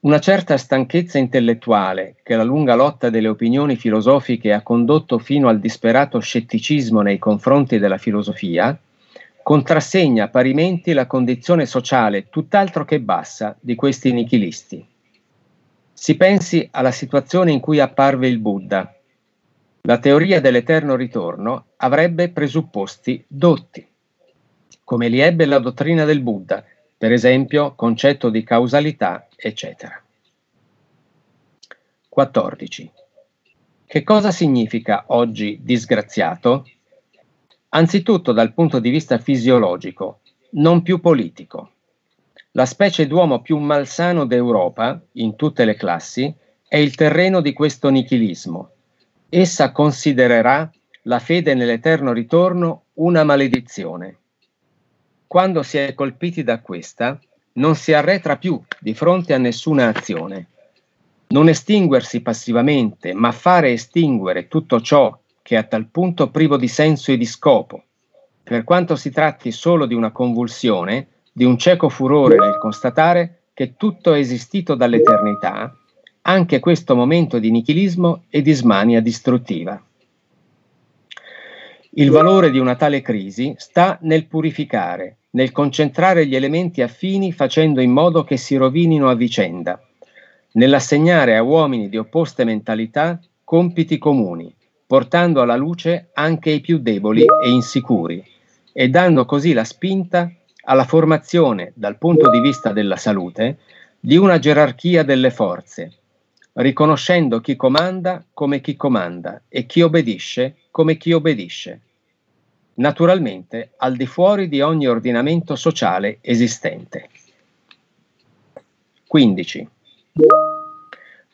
Una 0.00 0.18
certa 0.18 0.58
stanchezza 0.58 1.16
intellettuale 1.16 2.16
che 2.22 2.36
la 2.36 2.42
lunga 2.42 2.74
lotta 2.74 3.08
delle 3.08 3.28
opinioni 3.28 3.76
filosofiche 3.76 4.52
ha 4.52 4.62
condotto 4.62 5.18
fino 5.18 5.48
al 5.48 5.60
disperato 5.60 6.18
scetticismo 6.18 7.00
nei 7.00 7.18
confronti 7.18 7.78
della 7.78 7.98
filosofia, 7.98 8.78
contrassegna 9.42 10.28
parimenti 10.28 10.92
la 10.92 11.06
condizione 11.06 11.64
sociale 11.64 12.28
tutt'altro 12.28 12.84
che 12.84 13.00
bassa 13.00 13.56
di 13.58 13.74
questi 13.74 14.12
nichilisti. 14.12 14.89
Si 16.00 16.16
pensi 16.16 16.66
alla 16.70 16.92
situazione 16.92 17.52
in 17.52 17.60
cui 17.60 17.78
apparve 17.78 18.26
il 18.26 18.38
Buddha. 18.38 18.90
La 19.82 19.98
teoria 19.98 20.40
dell'eterno 20.40 20.96
ritorno 20.96 21.72
avrebbe 21.76 22.30
presupposti 22.30 23.22
dotti, 23.28 23.86
come 24.82 25.08
li 25.08 25.20
ebbe 25.20 25.44
la 25.44 25.58
dottrina 25.58 26.06
del 26.06 26.22
Buddha, 26.22 26.64
per 26.96 27.12
esempio 27.12 27.74
concetto 27.74 28.30
di 28.30 28.42
causalità, 28.42 29.28
eccetera. 29.36 30.02
14. 32.08 32.92
Che 33.84 34.02
cosa 34.02 34.30
significa 34.30 35.04
oggi 35.08 35.58
disgraziato? 35.60 36.66
Anzitutto 37.68 38.32
dal 38.32 38.54
punto 38.54 38.78
di 38.78 38.88
vista 38.88 39.18
fisiologico, 39.18 40.20
non 40.52 40.80
più 40.80 40.98
politico. 40.98 41.72
La 42.52 42.66
specie 42.66 43.06
d'uomo 43.06 43.42
più 43.42 43.58
malsano 43.58 44.24
d'Europa, 44.24 45.00
in 45.12 45.36
tutte 45.36 45.64
le 45.64 45.76
classi, 45.76 46.34
è 46.66 46.76
il 46.76 46.96
terreno 46.96 47.40
di 47.40 47.52
questo 47.52 47.90
nichilismo. 47.90 48.70
Essa 49.28 49.70
considererà 49.70 50.68
la 51.02 51.20
fede 51.20 51.54
nell'eterno 51.54 52.12
ritorno 52.12 52.86
una 52.94 53.22
maledizione. 53.22 54.16
Quando 55.26 55.62
si 55.62 55.78
è 55.78 55.94
colpiti 55.94 56.42
da 56.42 56.60
questa, 56.60 57.18
non 57.52 57.76
si 57.76 57.92
arretra 57.92 58.36
più 58.36 58.60
di 58.80 58.94
fronte 58.94 59.32
a 59.32 59.38
nessuna 59.38 59.86
azione. 59.86 60.48
non 61.30 61.48
estinguersi 61.48 62.22
passivamente, 62.22 63.12
ma 63.14 63.30
fare 63.30 63.70
estinguere 63.70 64.48
tutto 64.48 64.80
ciò 64.80 65.16
che 65.42 65.54
è 65.54 65.58
a 65.58 65.62
tal 65.62 65.86
punto 65.86 66.30
privo 66.30 66.56
di 66.56 66.68
senso 66.68 67.12
e 67.12 67.16
di 67.16 67.24
scopo, 67.24 67.84
per 68.42 68.64
quanto 68.64 68.96
si 68.96 69.10
tratti 69.10 69.52
solo 69.52 69.86
di 69.86 69.94
una 69.94 70.10
convulsione, 70.10 71.06
di 71.40 71.46
un 71.46 71.56
cieco 71.56 71.88
furore 71.88 72.36
nel 72.36 72.58
constatare 72.58 73.44
che 73.54 73.74
tutto 73.78 74.12
è 74.12 74.18
esistito 74.18 74.74
dall'eternità, 74.74 75.74
anche 76.20 76.60
questo 76.60 76.94
momento 76.94 77.38
di 77.38 77.50
nichilismo 77.50 78.24
e 78.28 78.42
di 78.42 78.52
smania 78.52 79.00
distruttiva. 79.00 79.82
Il 81.92 82.10
valore 82.10 82.50
di 82.50 82.58
una 82.58 82.76
tale 82.76 83.00
crisi 83.00 83.54
sta 83.56 83.96
nel 84.02 84.26
purificare, 84.26 85.16
nel 85.30 85.50
concentrare 85.50 86.26
gli 86.26 86.36
elementi 86.36 86.82
affini 86.82 87.32
facendo 87.32 87.80
in 87.80 87.90
modo 87.90 88.22
che 88.22 88.36
si 88.36 88.56
rovinino 88.56 89.08
a 89.08 89.14
vicenda, 89.14 89.82
nell'assegnare 90.52 91.38
a 91.38 91.42
uomini 91.42 91.88
di 91.88 91.96
opposte 91.96 92.44
mentalità 92.44 93.18
compiti 93.44 93.96
comuni, 93.96 94.54
portando 94.86 95.40
alla 95.40 95.56
luce 95.56 96.10
anche 96.12 96.50
i 96.50 96.60
più 96.60 96.80
deboli 96.80 97.22
e 97.22 97.48
insicuri, 97.48 98.22
e 98.74 98.88
dando 98.90 99.24
così 99.24 99.54
la 99.54 99.64
spinta 99.64 100.30
alla 100.62 100.84
formazione, 100.84 101.72
dal 101.74 101.98
punto 101.98 102.30
di 102.30 102.40
vista 102.40 102.72
della 102.72 102.96
salute, 102.96 103.58
di 103.98 104.16
una 104.16 104.38
gerarchia 104.38 105.02
delle 105.02 105.30
forze, 105.30 105.92
riconoscendo 106.54 107.40
chi 107.40 107.56
comanda 107.56 108.24
come 108.32 108.60
chi 108.60 108.76
comanda 108.76 109.42
e 109.48 109.66
chi 109.66 109.82
obbedisce 109.82 110.56
come 110.70 110.96
chi 110.96 111.12
obbedisce, 111.12 111.80
naturalmente 112.74 113.72
al 113.76 113.96
di 113.96 114.06
fuori 114.06 114.48
di 114.48 114.60
ogni 114.60 114.86
ordinamento 114.86 115.56
sociale 115.56 116.18
esistente. 116.20 117.08
15. 119.06 119.68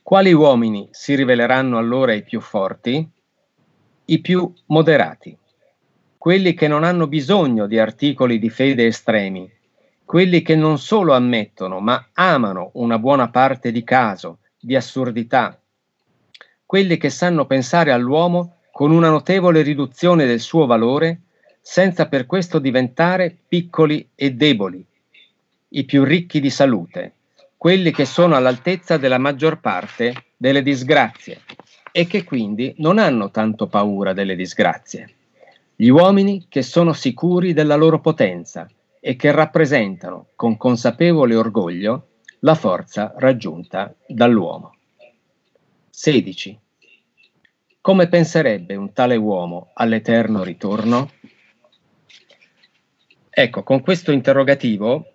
Quali 0.02 0.32
uomini 0.32 0.88
si 0.92 1.14
riveleranno 1.14 1.78
allora 1.78 2.14
i 2.14 2.22
più 2.22 2.40
forti? 2.40 3.06
I 4.06 4.20
più 4.20 4.52
moderati 4.66 5.36
quelli 6.18 6.54
che 6.54 6.68
non 6.68 6.84
hanno 6.84 7.06
bisogno 7.06 7.66
di 7.66 7.78
articoli 7.78 8.38
di 8.38 8.50
fede 8.50 8.86
estremi, 8.86 9.50
quelli 10.04 10.42
che 10.42 10.54
non 10.54 10.78
solo 10.78 11.14
ammettono, 11.14 11.80
ma 11.80 12.08
amano 12.14 12.70
una 12.74 12.98
buona 12.98 13.28
parte 13.28 13.70
di 13.70 13.84
caso, 13.84 14.38
di 14.58 14.74
assurdità, 14.74 15.60
quelli 16.64 16.96
che 16.96 17.10
sanno 17.10 17.46
pensare 17.46 17.92
all'uomo 17.92 18.56
con 18.72 18.90
una 18.90 19.08
notevole 19.08 19.62
riduzione 19.62 20.26
del 20.26 20.40
suo 20.40 20.66
valore, 20.66 21.20
senza 21.60 22.06
per 22.06 22.26
questo 22.26 22.58
diventare 22.58 23.36
piccoli 23.48 24.10
e 24.14 24.32
deboli, 24.32 24.84
i 25.70 25.84
più 25.84 26.04
ricchi 26.04 26.40
di 26.40 26.50
salute, 26.50 27.12
quelli 27.56 27.90
che 27.90 28.04
sono 28.04 28.36
all'altezza 28.36 28.96
della 28.96 29.18
maggior 29.18 29.60
parte 29.60 30.26
delle 30.36 30.62
disgrazie 30.62 31.40
e 31.90 32.06
che 32.06 32.24
quindi 32.24 32.74
non 32.78 32.98
hanno 32.98 33.30
tanto 33.30 33.66
paura 33.66 34.12
delle 34.12 34.36
disgrazie 34.36 35.15
gli 35.78 35.88
uomini 35.88 36.46
che 36.48 36.62
sono 36.62 36.94
sicuri 36.94 37.52
della 37.52 37.76
loro 37.76 38.00
potenza 38.00 38.66
e 38.98 39.14
che 39.14 39.30
rappresentano 39.30 40.28
con 40.34 40.56
consapevole 40.56 41.36
orgoglio 41.36 42.08
la 42.40 42.54
forza 42.54 43.12
raggiunta 43.18 43.94
dall'uomo. 44.06 44.74
16. 45.90 46.58
Come 47.82 48.08
penserebbe 48.08 48.74
un 48.74 48.92
tale 48.94 49.16
uomo 49.16 49.70
all'eterno 49.74 50.42
ritorno? 50.42 51.10
Ecco, 53.28 53.62
con 53.62 53.82
questo 53.82 54.12
interrogativo 54.12 55.12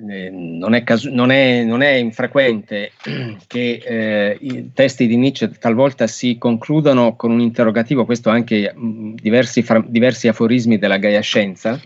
non, 0.00 0.74
è 0.74 0.84
casu- 0.84 1.12
non, 1.12 1.30
è, 1.30 1.64
non, 1.64 1.82
è 1.82 1.90
infrequente 1.90 2.92
che 3.46 3.82
eh, 3.84 4.36
i 4.40 4.70
testi 4.72 5.06
di 5.06 5.16
Nietzsche 5.16 5.50
talvolta 5.50 6.06
si 6.06 6.38
concludano 6.38 7.16
con 7.16 7.30
un 7.32 7.40
interrogativo, 7.40 8.04
questo 8.04 8.30
anche 8.30 8.72
mh, 8.74 8.86
mm, 8.86 9.14
diversi, 9.14 9.62
fra- 9.62 9.84
diversi 9.84 10.28
aforismi 10.28 10.78
della 10.78 10.98
Gaia 10.98 11.20
Scienza, 11.20 11.80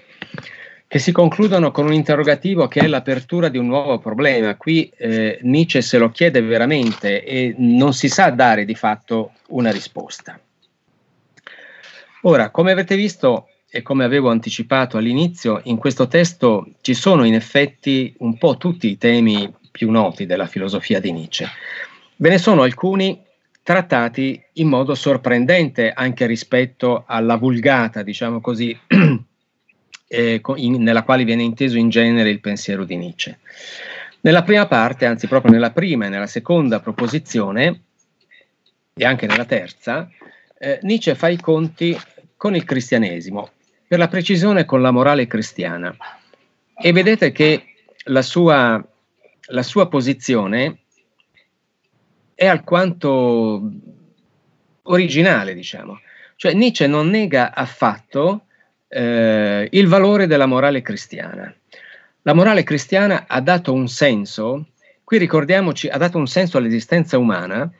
che 0.86 0.98
si 0.98 1.10
concludono 1.10 1.70
con 1.70 1.86
un 1.86 1.94
interrogativo 1.94 2.68
che 2.68 2.80
è 2.80 2.86
l'apertura 2.86 3.48
di 3.48 3.56
un 3.56 3.66
nuovo 3.66 3.98
problema. 3.98 4.56
Qui 4.56 4.92
eh, 4.96 5.38
Nietzsche 5.42 5.80
se 5.80 5.96
lo 5.96 6.10
chiede 6.10 6.42
veramente 6.42 7.24
e 7.24 7.54
non 7.56 7.94
si 7.94 8.08
sa 8.08 8.28
dare 8.28 8.66
di 8.66 8.74
fatto 8.74 9.32
una 9.48 9.70
risposta. 9.70 10.38
Ora, 12.24 12.50
come 12.50 12.72
avete 12.72 12.94
visto, 12.94 13.48
e 13.74 13.80
come 13.80 14.04
avevo 14.04 14.28
anticipato 14.28 14.98
all'inizio, 14.98 15.62
in 15.64 15.78
questo 15.78 16.06
testo 16.06 16.66
ci 16.82 16.92
sono 16.92 17.24
in 17.24 17.32
effetti 17.32 18.12
un 18.18 18.36
po' 18.36 18.58
tutti 18.58 18.86
i 18.86 18.98
temi 18.98 19.50
più 19.70 19.90
noti 19.90 20.26
della 20.26 20.46
filosofia 20.46 21.00
di 21.00 21.10
Nietzsche. 21.10 21.48
Ve 22.16 22.28
ne 22.28 22.36
sono 22.36 22.64
alcuni 22.64 23.18
trattati 23.62 24.38
in 24.54 24.68
modo 24.68 24.94
sorprendente 24.94 25.90
anche 25.90 26.26
rispetto 26.26 27.04
alla 27.06 27.36
vulgata, 27.36 28.02
diciamo 28.02 28.42
così, 28.42 28.78
eh, 30.06 30.40
in, 30.56 30.82
nella 30.82 31.02
quale 31.02 31.24
viene 31.24 31.42
inteso 31.42 31.78
in 31.78 31.88
genere 31.88 32.28
il 32.28 32.40
pensiero 32.40 32.84
di 32.84 32.96
Nietzsche. 32.96 33.38
Nella 34.20 34.42
prima 34.42 34.66
parte, 34.66 35.06
anzi 35.06 35.26
proprio 35.26 35.50
nella 35.50 35.70
prima 35.70 36.04
e 36.04 36.08
nella 36.10 36.26
seconda 36.26 36.80
proposizione, 36.80 37.84
e 38.92 39.04
anche 39.06 39.26
nella 39.26 39.46
terza, 39.46 40.10
eh, 40.58 40.78
Nietzsche 40.82 41.14
fa 41.14 41.28
i 41.28 41.40
conti 41.40 41.98
con 42.36 42.54
il 42.54 42.64
cristianesimo 42.64 43.48
per 43.92 44.00
la 44.00 44.08
precisione 44.08 44.64
con 44.64 44.80
la 44.80 44.90
morale 44.90 45.26
cristiana. 45.26 45.94
E 46.74 46.92
vedete 46.92 47.30
che 47.30 47.74
la 48.04 48.22
sua, 48.22 48.82
la 49.48 49.62
sua 49.62 49.86
posizione 49.88 50.78
è 52.34 52.46
alquanto 52.46 53.70
originale, 54.84 55.52
diciamo. 55.52 56.00
Cioè 56.36 56.54
Nietzsche 56.54 56.86
non 56.86 57.10
nega 57.10 57.52
affatto 57.52 58.46
eh, 58.88 59.68
il 59.70 59.86
valore 59.88 60.26
della 60.26 60.46
morale 60.46 60.80
cristiana. 60.80 61.54
La 62.22 62.32
morale 62.32 62.62
cristiana 62.62 63.26
ha 63.28 63.42
dato 63.42 63.74
un 63.74 63.88
senso, 63.88 64.68
qui 65.04 65.18
ricordiamoci, 65.18 65.88
ha 65.88 65.98
dato 65.98 66.16
un 66.16 66.28
senso 66.28 66.56
all'esistenza 66.56 67.18
umana, 67.18 67.70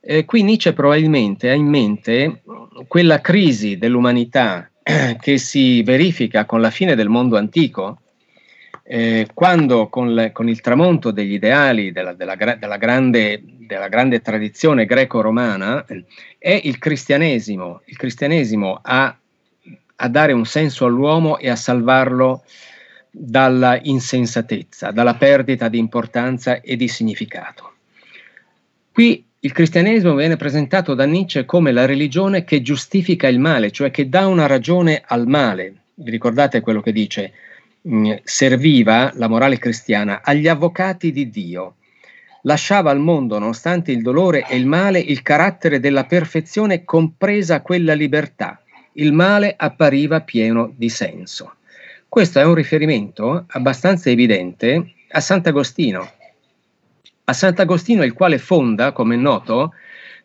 eh, 0.00 0.24
qui 0.24 0.42
Nietzsche 0.44 0.72
probabilmente 0.72 1.50
ha 1.50 1.54
in 1.54 1.66
mente 1.66 2.40
quella 2.86 3.20
crisi 3.20 3.76
dell'umanità 3.76 4.67
che 5.20 5.38
si 5.38 5.82
verifica 5.82 6.46
con 6.46 6.60
la 6.60 6.70
fine 6.70 6.94
del 6.94 7.08
mondo 7.08 7.36
antico, 7.36 8.00
eh, 8.82 9.28
quando 9.34 9.88
con, 9.88 10.14
le, 10.14 10.32
con, 10.32 10.48
il 10.48 10.60
tramonto 10.62 11.10
degli 11.10 11.34
ideali 11.34 11.92
della, 11.92 12.14
della, 12.14 12.34
della, 12.34 12.76
grande, 12.78 13.42
della 13.44 13.88
grande, 13.88 14.22
tradizione 14.22 14.86
greco-romana, 14.86 15.84
è 16.38 16.60
il 16.64 16.78
cristianesimo, 16.78 17.82
il 17.84 17.96
cristianesimo 17.98 18.78
a, 18.82 19.14
a 19.96 20.08
dare 20.08 20.32
un 20.32 20.46
senso 20.46 20.86
all'uomo 20.86 21.36
e 21.36 21.50
a 21.50 21.56
salvarlo 21.56 22.44
dalla 23.10 23.78
insensatezza, 23.82 24.90
dalla 24.90 25.16
perdita 25.16 25.68
di 25.68 25.78
importanza 25.78 26.62
e 26.62 26.76
di 26.76 26.88
significato. 26.88 27.72
Qui 28.90 29.27
il 29.40 29.52
cristianesimo 29.52 30.16
viene 30.16 30.34
presentato 30.34 30.94
da 30.94 31.04
Nietzsche 31.04 31.44
come 31.44 31.70
la 31.70 31.86
religione 31.86 32.42
che 32.42 32.60
giustifica 32.60 33.28
il 33.28 33.38
male, 33.38 33.70
cioè 33.70 33.92
che 33.92 34.08
dà 34.08 34.26
una 34.26 34.46
ragione 34.46 35.00
al 35.06 35.28
male. 35.28 35.74
Vi 35.94 36.10
ricordate 36.10 36.60
quello 36.60 36.80
che 36.80 36.90
dice? 36.90 37.32
Mm, 37.88 38.14
serviva 38.24 39.12
la 39.14 39.28
morale 39.28 39.58
cristiana 39.58 40.22
agli 40.24 40.48
avvocati 40.48 41.12
di 41.12 41.30
Dio. 41.30 41.76
Lasciava 42.42 42.90
al 42.90 42.98
mondo, 42.98 43.38
nonostante 43.38 43.92
il 43.92 44.02
dolore 44.02 44.44
e 44.48 44.56
il 44.56 44.66
male, 44.66 44.98
il 44.98 45.22
carattere 45.22 45.78
della 45.78 46.04
perfezione, 46.04 46.84
compresa 46.84 47.62
quella 47.62 47.94
libertà. 47.94 48.60
Il 48.94 49.12
male 49.12 49.54
appariva 49.56 50.20
pieno 50.22 50.72
di 50.74 50.88
senso. 50.88 51.54
Questo 52.08 52.40
è 52.40 52.44
un 52.44 52.54
riferimento 52.54 53.44
abbastanza 53.46 54.10
evidente 54.10 54.94
a 55.10 55.20
Sant'Agostino, 55.20 56.10
a 57.28 57.34
Sant'Agostino, 57.34 58.04
il 58.04 58.14
quale 58.14 58.38
fonda, 58.38 58.92
come 58.92 59.14
è 59.14 59.18
noto, 59.18 59.74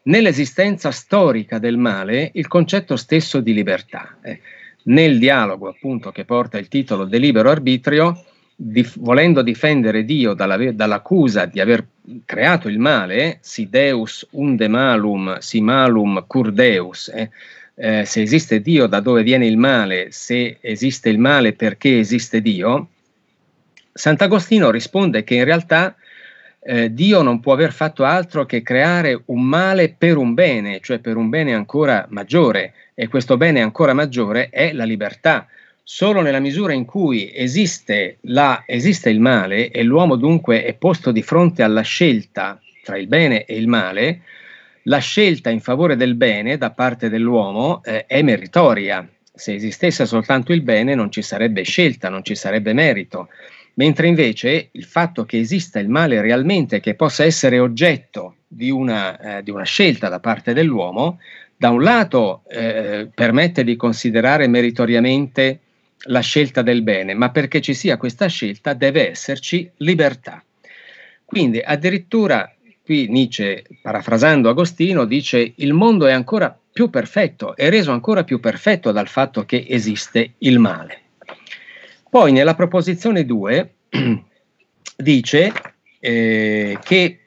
nell'esistenza 0.03 0.89
storica 0.91 1.59
del 1.59 1.77
male 1.77 2.31
il 2.33 2.47
concetto 2.47 2.95
stesso 2.95 3.41
di 3.41 3.53
libertà. 3.53 4.15
Eh, 4.21 4.39
nel 4.83 5.19
dialogo, 5.19 5.67
appunto, 5.67 6.11
che 6.11 6.23
porta 6.23 6.57
il 6.57 6.69
titolo 6.69 7.03
del 7.03 7.19
libero 7.19 7.49
arbitrio, 7.49 8.23
dif- 8.55 8.97
volendo 8.99 9.41
difendere 9.41 10.05
Dio 10.05 10.33
dalla, 10.33 10.71
dall'accusa 10.71 11.45
di 11.45 11.59
aver 11.59 11.85
creato 12.23 12.69
il 12.69 12.79
male, 12.79 13.39
si 13.41 13.67
deus 13.69 14.25
unde 14.31 14.69
malum, 14.69 15.39
si 15.39 15.59
malum 15.59 16.23
cur 16.25 16.53
deus, 16.53 17.09
eh, 17.09 17.29
eh, 17.75 18.05
se 18.05 18.21
esiste 18.21 18.61
Dio 18.61 18.87
da 18.87 19.01
dove 19.01 19.23
viene 19.23 19.45
il 19.45 19.57
male, 19.57 20.07
se 20.11 20.57
esiste 20.61 21.09
il 21.09 21.19
male 21.19 21.51
perché 21.51 21.99
esiste 21.99 22.41
Dio, 22.41 22.87
Sant'Agostino 23.91 24.71
risponde 24.71 25.25
che 25.25 25.35
in 25.35 25.43
realtà 25.43 25.95
eh, 26.65 26.93
Dio 26.93 27.21
non 27.21 27.39
può 27.39 27.53
aver 27.53 27.71
fatto 27.71 28.03
altro 28.03 28.45
che 28.45 28.61
creare 28.61 29.21
un 29.25 29.43
male 29.43 29.93
per 29.97 30.17
un 30.17 30.33
bene, 30.33 30.79
cioè 30.81 30.99
per 30.99 31.17
un 31.17 31.29
bene 31.29 31.53
ancora 31.53 32.05
maggiore, 32.09 32.73
e 32.93 33.07
questo 33.07 33.37
bene 33.37 33.61
ancora 33.61 33.93
maggiore 33.93 34.49
è 34.49 34.71
la 34.73 34.85
libertà. 34.85 35.47
Solo 35.83 36.21
nella 36.21 36.39
misura 36.39 36.71
in 36.73 36.85
cui 36.85 37.31
esiste, 37.35 38.17
la, 38.21 38.63
esiste 38.65 39.09
il 39.09 39.19
male 39.19 39.69
e 39.69 39.83
l'uomo 39.83 40.15
dunque 40.15 40.63
è 40.63 40.73
posto 40.75 41.11
di 41.11 41.21
fronte 41.21 41.61
alla 41.61 41.81
scelta 41.81 42.59
tra 42.83 42.97
il 42.97 43.07
bene 43.07 43.45
e 43.45 43.57
il 43.57 43.67
male, 43.67 44.21
la 44.83 44.99
scelta 44.99 45.49
in 45.49 45.61
favore 45.61 45.95
del 45.95 46.15
bene 46.15 46.57
da 46.57 46.71
parte 46.71 47.09
dell'uomo 47.09 47.81
eh, 47.83 48.05
è 48.05 48.21
meritoria. 48.21 49.07
Se 49.35 49.53
esistesse 49.53 50.05
soltanto 50.05 50.53
il 50.53 50.61
bene 50.61 50.93
non 50.93 51.11
ci 51.11 51.21
sarebbe 51.21 51.63
scelta, 51.63 52.09
non 52.09 52.23
ci 52.23 52.35
sarebbe 52.35 52.73
merito. 52.73 53.29
Mentre 53.75 54.07
invece 54.07 54.69
il 54.71 54.83
fatto 54.83 55.25
che 55.25 55.39
esista 55.39 55.79
il 55.79 55.89
male 55.89 56.21
realmente, 56.21 56.79
che 56.79 56.93
possa 56.93 57.23
essere 57.23 57.59
oggetto 57.59 58.35
di 58.47 58.69
una, 58.69 59.37
eh, 59.37 59.43
di 59.43 59.49
una 59.49 59.63
scelta 59.63 60.09
da 60.09 60.19
parte 60.19 60.53
dell'uomo, 60.53 61.19
da 61.57 61.69
un 61.69 61.81
lato 61.81 62.43
eh, 62.49 63.09
permette 63.13 63.63
di 63.63 63.75
considerare 63.75 64.47
meritoriamente 64.47 65.59
la 66.07 66.19
scelta 66.19 66.61
del 66.61 66.81
bene, 66.81 67.13
ma 67.13 67.31
perché 67.31 67.61
ci 67.61 67.73
sia 67.73 67.97
questa 67.97 68.27
scelta 68.27 68.73
deve 68.73 69.09
esserci 69.09 69.69
libertà. 69.77 70.43
Quindi 71.23 71.59
addirittura 71.59 72.53
qui 72.83 73.07
Nietzsche, 73.07 73.63
parafrasando 73.81 74.49
Agostino, 74.49 75.05
dice 75.05 75.53
il 75.55 75.73
mondo 75.73 76.05
è 76.05 76.11
ancora 76.11 76.55
più 76.71 76.89
perfetto, 76.89 77.55
è 77.55 77.69
reso 77.69 77.91
ancora 77.91 78.23
più 78.23 78.39
perfetto 78.39 78.91
dal 78.91 79.07
fatto 79.07 79.45
che 79.45 79.65
esiste 79.67 80.33
il 80.39 80.59
male. 80.59 81.02
Poi 82.13 82.31
nella 82.31 82.53
proposizione 82.53 83.25
2 83.25 83.73
dice 84.97 85.51
eh, 85.99 86.77
che 86.83 87.19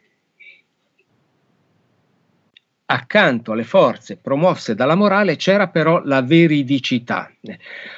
accanto 2.85 3.51
alle 3.51 3.64
forze 3.64 4.16
promosse 4.16 4.77
dalla 4.77 4.94
morale 4.94 5.35
c'era 5.35 5.66
però 5.66 6.03
la 6.05 6.22
veridicità. 6.22 7.29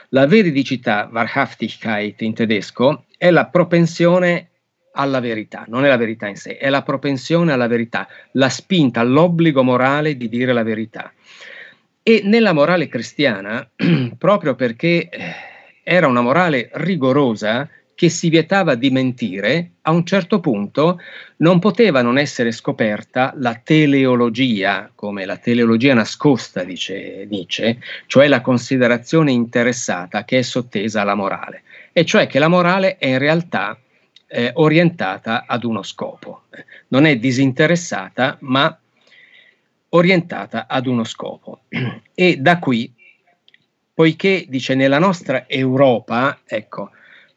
La 0.09 0.27
veridicità, 0.27 1.11
Wahrhaftigkeit 1.13 2.23
in 2.23 2.33
tedesco, 2.33 3.05
è 3.19 3.31
la 3.31 3.49
propensione 3.49 4.49
alla 4.93 5.21
verità, 5.21 5.67
non 5.69 5.85
è 5.85 5.89
la 5.89 5.99
verità 5.99 6.27
in 6.27 6.37
sé, 6.37 6.57
è 6.57 6.71
la 6.71 6.81
propensione 6.81 7.53
alla 7.53 7.67
verità, 7.67 8.09
la 8.33 8.49
spinta, 8.49 9.03
l'obbligo 9.03 9.63
morale 9.63 10.17
di 10.17 10.31
dire 10.31 10.55
la 10.55 10.63
verità. 10.63 11.13
E 12.03 12.23
nella 12.25 12.55
morale 12.55 12.89
cristiana, 12.89 13.69
proprio 14.17 14.55
perché 14.55 15.11
eh, 15.11 15.48
era 15.91 16.07
una 16.07 16.21
morale 16.21 16.69
rigorosa 16.75 17.67
che 17.95 18.11
si 18.11 18.29
vietava 18.29 18.75
di 18.75 18.91
mentire, 18.91 19.71
a 19.83 19.91
un 19.91 20.05
certo 20.05 20.39
punto 20.39 21.01
non 21.39 21.59
poteva 21.59 22.03
non 22.03 22.19
essere 22.19 22.53
scoperta 22.53 23.33
la 23.39 23.55
teleologia, 23.55 24.91
come 24.95 25.25
la 25.25 25.39
teleologia 25.39 25.95
nascosta, 25.95 26.63
dice 26.63 27.27
Nietzsche, 27.29 27.79
cioè 28.07 28.29
la 28.29 28.43
considerazione 28.43 29.33
interessata 29.33 30.25
che 30.25 30.39
è 30.39 30.43
sottesa 30.43 31.01
alla 31.01 31.15
morale, 31.15 31.63
e 31.93 32.05
cioè 32.05 32.27
che 32.27 32.39
la 32.39 32.49
morale 32.49 32.99
è 32.99 33.07
in 33.07 33.19
realtà 33.19 33.77
eh, 34.27 34.51
orientata 34.55 35.47
ad 35.47 35.65
uno 35.65 35.83
scopo, 35.83 36.43
non 36.89 37.07
è 37.07 37.17
disinteressata, 37.17 38.37
ma 38.41 38.79
orientata 39.89 40.67
ad 40.69 40.87
uno 40.87 41.05
scopo. 41.05 41.63
E 42.15 42.37
da 42.37 42.59
qui 42.59 42.93
poiché 43.99 44.45
dice 44.47 44.77
nella 44.77 45.01
nostra 45.01 45.49
Europa, 45.49 46.39
ecco, 46.47 46.91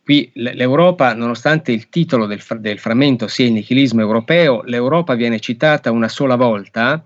qui 0.03 0.29
l'Europa, 0.35 1.15
nonostante 1.15 1.71
il 1.71 1.89
titolo 1.89 2.27
del, 2.27 2.39
del 2.59 2.77
frammento 2.77 3.27
sia 3.27 3.47
il 3.47 3.53
nichilismo 3.53 3.99
europeo, 3.99 4.61
l'Europa 4.65 5.15
viene 5.15 5.39
citata 5.39 5.89
una 5.89 6.07
sola 6.07 6.35
volta, 6.35 7.03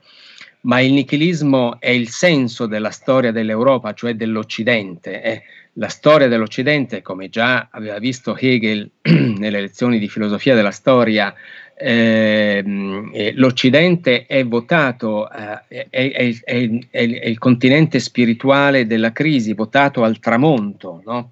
ma 0.63 0.81
il 0.81 0.91
nichilismo 0.91 1.79
è 1.79 1.91
il 1.91 2.09
senso 2.09 2.65
della 2.65 2.89
storia 2.89 3.31
dell'Europa, 3.31 3.93
cioè 3.93 4.15
dell'Occidente. 4.15 5.21
Eh. 5.21 5.43
La 5.75 5.87
storia 5.87 6.27
dell'Occidente, 6.27 7.01
come 7.01 7.29
già 7.29 7.69
aveva 7.71 7.97
visto 7.97 8.35
Hegel 8.35 8.91
nelle 9.03 9.61
lezioni 9.61 9.99
di 9.99 10.09
filosofia 10.09 10.53
della 10.53 10.71
storia, 10.71 11.33
eh, 11.77 13.33
l'Occidente 13.35 14.25
è 14.25 14.45
votato, 14.45 15.29
eh, 15.29 15.89
è, 15.89 15.89
è, 15.89 16.79
è, 16.89 16.99
il 17.01 17.37
continente 17.37 17.99
spirituale 17.99 18.87
della 18.87 19.11
crisi, 19.11 19.53
votato 19.53 20.03
al 20.03 20.19
tramonto. 20.19 21.01
No? 21.05 21.31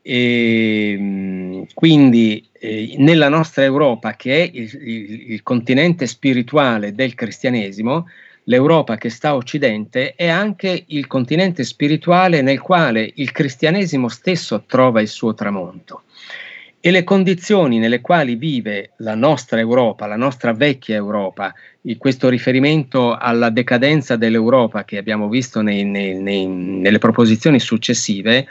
E, 0.00 0.92
ehm, 0.92 1.66
quindi 1.74 2.48
eh, 2.58 2.94
nella 2.98 3.28
nostra 3.28 3.62
Europa, 3.64 4.14
che 4.16 4.42
è 4.42 4.50
il, 4.52 4.70
il, 4.82 5.32
il 5.32 5.42
continente 5.42 6.06
spirituale 6.06 6.94
del 6.94 7.14
cristianesimo, 7.14 8.06
l'Europa 8.44 8.96
che 8.96 9.10
sta 9.10 9.28
a 9.30 9.36
Occidente 9.36 10.14
è 10.16 10.28
anche 10.28 10.84
il 10.86 11.06
continente 11.06 11.62
spirituale 11.62 12.42
nel 12.42 12.60
quale 12.60 13.08
il 13.16 13.30
cristianesimo 13.30 14.08
stesso 14.08 14.64
trova 14.66 15.00
il 15.00 15.08
suo 15.08 15.34
tramonto 15.34 16.02
e 16.84 16.90
le 16.90 17.04
condizioni 17.04 17.78
nelle 17.78 18.00
quali 18.00 18.34
vive 18.34 18.94
la 18.96 19.14
nostra 19.14 19.60
Europa, 19.60 20.08
la 20.08 20.16
nostra 20.16 20.52
vecchia 20.52 20.96
Europa, 20.96 21.54
questo 21.96 22.28
riferimento 22.28 23.14
alla 23.14 23.50
decadenza 23.50 24.16
dell'Europa 24.16 24.82
che 24.82 24.98
abbiamo 24.98 25.28
visto 25.28 25.60
nei, 25.60 25.84
nei, 25.84 26.20
nei, 26.20 26.44
nelle 26.44 26.98
proposizioni 26.98 27.60
successive, 27.60 28.48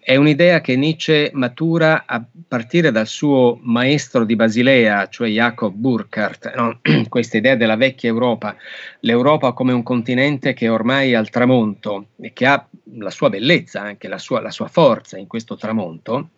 è 0.00 0.16
un'idea 0.16 0.60
che 0.60 0.74
Nietzsche 0.74 1.30
matura 1.34 2.02
a 2.04 2.20
partire 2.48 2.90
dal 2.90 3.06
suo 3.06 3.60
maestro 3.62 4.24
di 4.24 4.34
Basilea, 4.34 5.06
cioè 5.08 5.28
Jacob 5.28 5.72
Burckhardt, 5.72 6.52
no? 6.56 6.80
questa 7.08 7.36
idea 7.36 7.54
della 7.54 7.76
vecchia 7.76 8.08
Europa, 8.08 8.56
l'Europa 9.00 9.52
come 9.52 9.72
un 9.72 9.84
continente 9.84 10.52
che 10.52 10.68
ormai 10.68 11.12
è 11.12 11.14
al 11.14 11.30
tramonto 11.30 12.08
e 12.20 12.32
che 12.32 12.44
ha 12.44 12.66
la 12.94 13.10
sua 13.10 13.28
bellezza, 13.28 13.82
anche 13.82 14.08
la 14.08 14.18
sua, 14.18 14.40
la 14.40 14.50
sua 14.50 14.66
forza 14.66 15.16
in 15.16 15.28
questo 15.28 15.54
tramonto 15.54 16.30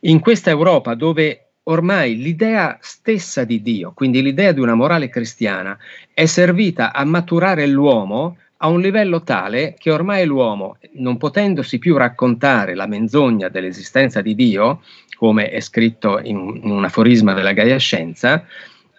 in 0.00 0.20
questa 0.20 0.50
Europa 0.50 0.94
dove 0.94 1.48
ormai 1.64 2.16
l'idea 2.16 2.78
stessa 2.80 3.44
di 3.44 3.60
Dio, 3.60 3.92
quindi 3.92 4.22
l'idea 4.22 4.52
di 4.52 4.60
una 4.60 4.74
morale 4.74 5.08
cristiana, 5.08 5.76
è 6.12 6.24
servita 6.26 6.92
a 6.92 7.04
maturare 7.04 7.66
l'uomo 7.66 8.36
a 8.58 8.68
un 8.68 8.80
livello 8.80 9.22
tale 9.22 9.76
che 9.78 9.90
ormai 9.90 10.24
l'uomo, 10.24 10.78
non 10.94 11.16
potendosi 11.16 11.78
più 11.78 11.96
raccontare 11.96 12.74
la 12.74 12.86
menzogna 12.86 13.48
dell'esistenza 13.48 14.20
di 14.20 14.34
Dio, 14.34 14.82
come 15.16 15.50
è 15.50 15.60
scritto 15.60 16.18
in, 16.20 16.36
un 16.62 16.84
aforisma 16.84 17.34
della 17.34 17.52
Gaia 17.52 17.76
Scienza, 17.76 18.44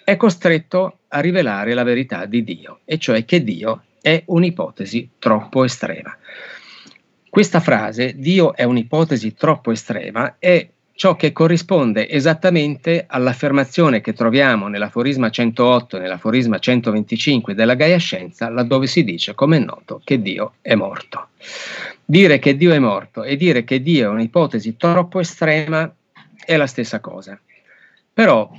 è 0.04 0.16
costretto 0.16 1.00
a 1.10 1.20
rivelare 1.20 1.74
la 1.74 1.84
verità 1.84 2.26
di 2.26 2.44
Dio, 2.44 2.80
e 2.86 2.98
cioè 2.98 3.26
che 3.26 3.44
Dio 3.44 3.84
è 4.02 4.24
un'ipotesi 4.28 5.10
troppo 5.20 5.66
estrema. 5.66 6.18
Questa 7.30 7.60
frase, 7.60 8.16
Dio 8.18 8.56
è 8.56 8.64
un'ipotesi 8.64 9.34
troppo 9.34 9.72
estrema, 9.72 10.38
è 10.40 10.68
ciò 11.00 11.16
che 11.16 11.32
corrisponde 11.32 12.10
esattamente 12.10 13.06
all'affermazione 13.08 14.02
che 14.02 14.12
troviamo 14.12 14.68
nell'aforisma 14.68 15.30
108 15.30 15.96
e 15.96 16.00
nell'aforisma 16.02 16.60
125 16.60 17.56
della 17.56 17.76
Gaia 17.76 17.96
Scienza, 17.96 18.50
laddove 18.50 18.86
si 18.86 19.06
dice, 19.06 19.34
come 19.34 19.56
è 19.56 19.60
noto, 19.62 20.02
che 20.04 20.22
Dio 20.22 20.56
è 20.60 20.76
morto. 20.76 21.30
Dire 22.04 22.38
che 22.38 22.58
Dio 22.58 22.74
è 22.74 22.80
morto 22.80 23.24
e 23.24 23.38
dire 23.38 23.64
che 23.64 23.82
Dio 23.82 24.10
è 24.10 24.14
un'ipotesi 24.14 24.76
troppo 24.76 25.22
estrema 25.22 25.90
è 26.46 26.58
la 26.58 26.68
stessa 26.68 27.00
cosa. 27.00 27.40
Però 28.14 28.52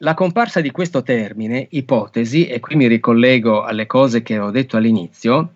la 0.00 0.14
comparsa 0.14 0.60
di 0.60 0.72
questo 0.72 1.04
termine, 1.04 1.68
ipotesi, 1.70 2.48
e 2.48 2.58
qui 2.58 2.74
mi 2.74 2.88
ricollego 2.88 3.62
alle 3.62 3.86
cose 3.86 4.22
che 4.22 4.40
ho 4.40 4.50
detto 4.50 4.76
all'inizio, 4.76 5.52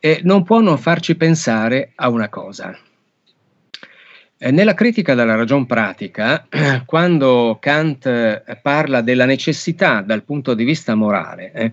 eh, 0.00 0.20
non 0.22 0.42
può 0.42 0.60
non 0.60 0.78
farci 0.78 1.16
pensare 1.16 1.92
a 1.96 2.08
una 2.08 2.30
cosa 2.30 2.74
eh, 4.42 4.50
nella 4.50 4.72
critica 4.72 5.14
della 5.14 5.34
ragion 5.34 5.66
pratica, 5.66 6.46
quando 6.86 7.58
Kant 7.60 8.06
eh, 8.06 8.42
parla 8.62 9.02
della 9.02 9.26
necessità 9.26 10.00
dal 10.00 10.22
punto 10.22 10.54
di 10.54 10.64
vista 10.64 10.94
morale, 10.94 11.52
eh, 11.52 11.72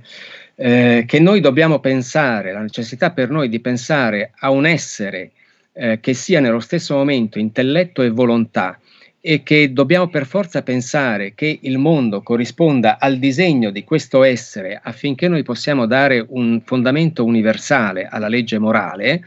eh, 0.56 1.04
che 1.08 1.20
noi 1.22 1.40
dobbiamo 1.40 1.80
pensare, 1.80 2.52
la 2.52 2.60
necessità 2.60 3.12
per 3.12 3.30
noi 3.30 3.48
di 3.48 3.62
pensare 3.62 4.34
a 4.40 4.50
un 4.50 4.66
essere 4.66 5.32
eh, 5.72 6.00
che 6.02 6.14
sia 6.14 6.42
nello 6.42 6.60
stesso 6.60 6.96
momento 6.96 7.40
intelletto 7.40 8.02
e 8.02 8.10
volontà, 8.10 8.78
e 9.22 9.44
che 9.44 9.72
dobbiamo 9.72 10.10
per 10.10 10.26
forza 10.26 10.62
pensare 10.62 11.36
che 11.36 11.60
il 11.62 11.78
mondo 11.78 12.22
corrisponda 12.22 12.98
al 13.00 13.18
disegno 13.18 13.72
di 13.72 13.86
questo 13.86 14.24
essere 14.24 14.78
affinché 14.82 15.30
noi 15.30 15.44
possiamo 15.44 15.86
dare 15.86 16.26
un 16.28 16.62
fondamento 16.66 17.24
universale 17.24 18.08
alla 18.10 18.28
legge 18.28 18.60
morale, 18.60 19.24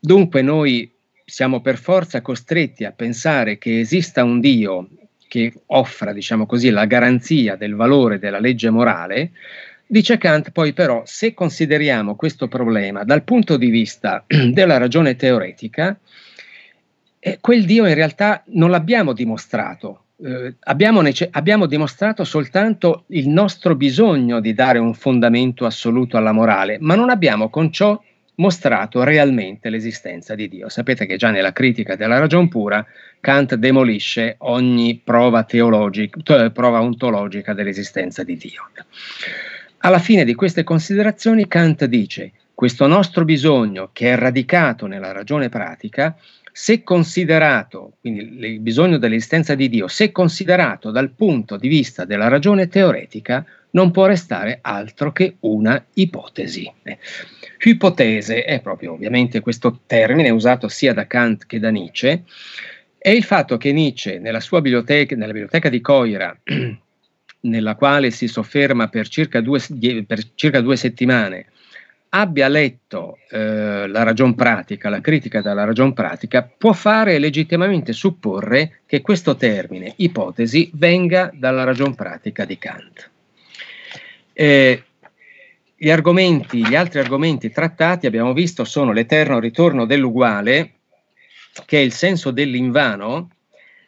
dunque 0.00 0.42
noi 0.42 0.90
siamo 1.28 1.60
per 1.60 1.76
forza 1.76 2.22
costretti 2.22 2.84
a 2.84 2.92
pensare 2.92 3.58
che 3.58 3.80
esista 3.80 4.22
un 4.22 4.38
Dio 4.38 4.88
che 5.26 5.52
offra, 5.66 6.12
diciamo 6.12 6.46
così, 6.46 6.70
la 6.70 6.84
garanzia 6.84 7.56
del 7.56 7.74
valore 7.74 8.20
della 8.20 8.38
legge 8.38 8.70
morale, 8.70 9.32
dice 9.84 10.18
Kant 10.18 10.52
poi 10.52 10.72
però 10.72 11.02
se 11.04 11.34
consideriamo 11.34 12.14
questo 12.14 12.46
problema 12.46 13.02
dal 13.02 13.24
punto 13.24 13.56
di 13.56 13.70
vista 13.70 14.24
della 14.52 14.76
ragione 14.76 15.16
teoretica, 15.16 15.98
eh, 17.18 17.38
quel 17.40 17.64
Dio 17.64 17.86
in 17.86 17.94
realtà 17.94 18.44
non 18.50 18.70
l'abbiamo 18.70 19.12
dimostrato, 19.12 20.04
eh, 20.22 20.54
abbiamo, 20.60 21.00
nece- 21.00 21.28
abbiamo, 21.32 21.66
dimostrato 21.66 22.22
soltanto 22.22 23.02
il 23.08 23.28
nostro 23.28 23.74
bisogno 23.74 24.38
di 24.38 24.54
dare 24.54 24.78
un 24.78 24.94
fondamento 24.94 25.66
assoluto 25.66 26.16
alla 26.16 26.32
morale, 26.32 26.78
ma 26.78 26.94
non 26.94 27.10
abbiamo 27.10 27.50
con 27.50 27.72
ciò 27.72 28.00
mostrato 28.36 29.02
realmente 29.02 29.70
l'esistenza 29.70 30.34
di 30.34 30.48
Dio. 30.48 30.68
Sapete 30.68 31.06
che 31.06 31.16
già 31.16 31.30
nella 31.30 31.52
critica 31.52 31.96
della 31.96 32.18
ragion 32.18 32.48
pura 32.48 32.84
Kant 33.20 33.54
demolisce 33.54 34.36
ogni 34.38 35.00
prova, 35.02 35.44
teologica, 35.44 36.50
prova 36.50 36.80
ontologica 36.80 37.54
dell'esistenza 37.54 38.22
di 38.22 38.36
Dio. 38.36 38.70
Alla 39.78 39.98
fine 39.98 40.24
di 40.24 40.34
queste 40.34 40.64
considerazioni 40.64 41.46
Kant 41.46 41.84
dice 41.84 42.32
questo 42.54 42.86
nostro 42.86 43.24
bisogno 43.24 43.90
che 43.92 44.12
è 44.12 44.16
radicato 44.16 44.86
nella 44.86 45.12
ragione 45.12 45.48
pratica, 45.48 46.16
se 46.58 46.82
considerato, 46.82 47.98
quindi 48.00 48.46
il 48.46 48.60
bisogno 48.60 48.96
dell'esistenza 48.96 49.54
di 49.54 49.68
Dio, 49.68 49.88
se 49.88 50.10
considerato 50.10 50.90
dal 50.90 51.10
punto 51.10 51.58
di 51.58 51.68
vista 51.68 52.06
della 52.06 52.28
ragione 52.28 52.66
teoretica, 52.66 53.44
non 53.72 53.90
può 53.90 54.06
restare 54.06 54.60
altro 54.62 55.12
che 55.12 55.36
una 55.40 55.84
ipotesi. 55.92 56.72
Ipotese 57.62 58.44
è 58.44 58.62
proprio 58.62 58.94
ovviamente 58.94 59.40
questo 59.40 59.80
termine 59.84 60.30
usato 60.30 60.68
sia 60.68 60.94
da 60.94 61.06
Kant 61.06 61.44
che 61.44 61.58
da 61.58 61.68
Nietzsche, 61.68 62.22
è 62.96 63.10
il 63.10 63.24
fatto 63.24 63.58
che 63.58 63.72
Nietzsche 63.72 64.18
nella 64.18 64.40
sua 64.40 64.62
biblioteca, 64.62 65.14
nella 65.14 65.32
biblioteca 65.32 65.68
di 65.68 65.82
Coira, 65.82 66.34
nella 67.40 67.74
quale 67.74 68.10
si 68.10 68.28
sofferma 68.28 68.88
per 68.88 69.08
circa 69.08 69.42
due, 69.42 69.60
per 70.06 70.22
circa 70.34 70.62
due 70.62 70.76
settimane, 70.76 71.48
abbia 72.10 72.48
letto 72.48 73.18
eh, 73.30 73.86
la 73.86 74.02
ragion 74.02 74.34
pratica, 74.34 74.88
la 74.88 75.00
critica 75.00 75.42
della 75.42 75.64
ragion 75.64 75.92
pratica, 75.92 76.48
può 76.56 76.72
fare 76.72 77.18
legittimamente 77.18 77.92
supporre 77.92 78.80
che 78.86 79.00
questo 79.00 79.36
termine, 79.36 79.92
ipotesi, 79.96 80.70
venga 80.74 81.30
dalla 81.34 81.64
ragion 81.64 81.94
pratica 81.94 82.44
di 82.44 82.58
Kant. 82.58 83.10
Eh, 84.32 84.82
gli 85.76 85.90
gli 85.90 86.74
altri 86.74 87.00
argomenti 87.00 87.50
trattati, 87.50 88.06
abbiamo 88.06 88.32
visto, 88.32 88.64
sono 88.64 88.92
l'eterno 88.92 89.38
ritorno 89.38 89.84
dell'uguale, 89.84 90.72
che 91.66 91.78
è 91.78 91.82
il 91.82 91.92
senso 91.92 92.30
dell'invano, 92.30 93.30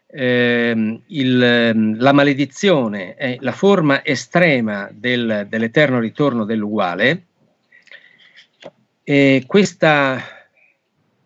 ehm, 0.07 1.03
il, 1.07 1.97
la 1.99 2.13
maledizione 2.13 3.15
è 3.15 3.37
la 3.41 3.53
forma 3.53 4.05
estrema 4.05 4.89
del, 4.93 5.47
dell'eterno 5.49 5.99
ritorno 5.99 6.45
dell'uguale, 6.45 7.28
questa, 9.47 10.23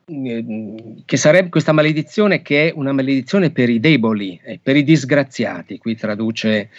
eh, 0.05 0.75
che 1.05 1.17
sarebbe 1.17 1.49
questa 1.49 1.73
maledizione 1.73 2.41
che 2.41 2.69
è 2.69 2.73
una 2.75 2.93
maledizione 2.93 3.51
per 3.51 3.69
i 3.69 3.81
deboli, 3.81 4.39
eh, 4.45 4.61
per 4.63 4.77
i 4.77 4.85
disgraziati, 4.85 5.79
qui 5.79 5.97
traduce, 5.97 6.71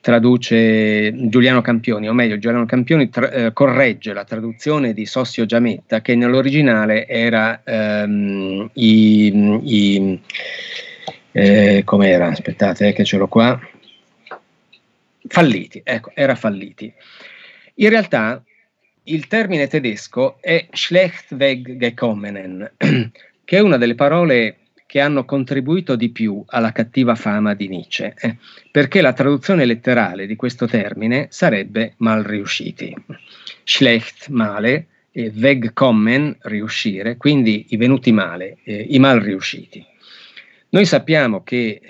traduce, 0.00 1.28
Giuliano 1.28 1.62
Campioni, 1.62 2.08
o 2.08 2.12
meglio 2.12 2.38
Giuliano 2.38 2.66
Campioni 2.66 3.08
tra, 3.08 3.30
eh, 3.30 3.52
corregge 3.54 4.12
la 4.12 4.24
traduzione 4.24 4.92
di 4.92 5.06
Sossio 5.06 5.46
Giametta 5.46 6.02
che 6.02 6.14
nell'originale 6.14 7.06
era 7.06 7.62
ehm, 7.64 8.70
i, 8.74 9.60
i 9.64 10.20
eh, 11.32 11.82
com'era, 11.86 12.26
aspettate 12.26 12.88
eh, 12.88 12.92
che 12.92 13.04
ce 13.04 13.16
l'ho 13.16 13.28
qua, 13.28 13.58
falliti, 15.26 15.80
ecco, 15.82 16.10
era 16.14 16.34
falliti. 16.34 16.92
In 17.76 17.88
realtà 17.88 18.42
il 19.04 19.26
termine 19.26 19.66
tedesco 19.66 20.38
è 20.40 20.66
schlechtweg 20.70 21.76
gekommenen, 21.76 22.72
che 23.44 23.56
è 23.56 23.60
una 23.60 23.76
delle 23.76 23.94
parole 23.94 24.56
che 24.86 25.00
hanno 25.00 25.24
contribuito 25.24 25.94
di 25.94 26.10
più 26.10 26.42
alla 26.46 26.72
cattiva 26.72 27.14
fama 27.14 27.54
di 27.54 27.68
Nietzsche, 27.68 28.14
eh, 28.18 28.36
perché 28.70 29.00
la 29.00 29.12
traduzione 29.12 29.64
letterale 29.64 30.26
di 30.26 30.34
questo 30.34 30.66
termine 30.66 31.28
sarebbe 31.30 31.94
mal 31.98 32.24
riusciti. 32.24 32.92
Schlecht, 33.62 34.28
male, 34.28 34.86
e 35.12 35.32
wegkommen, 35.34 36.38
riuscire, 36.42 37.16
quindi 37.16 37.66
i 37.70 37.76
venuti 37.76 38.12
male, 38.12 38.58
eh, 38.64 38.86
i 38.90 38.98
mal 38.98 39.20
riusciti. 39.20 39.84
Noi 40.72 40.86
sappiamo, 40.86 41.42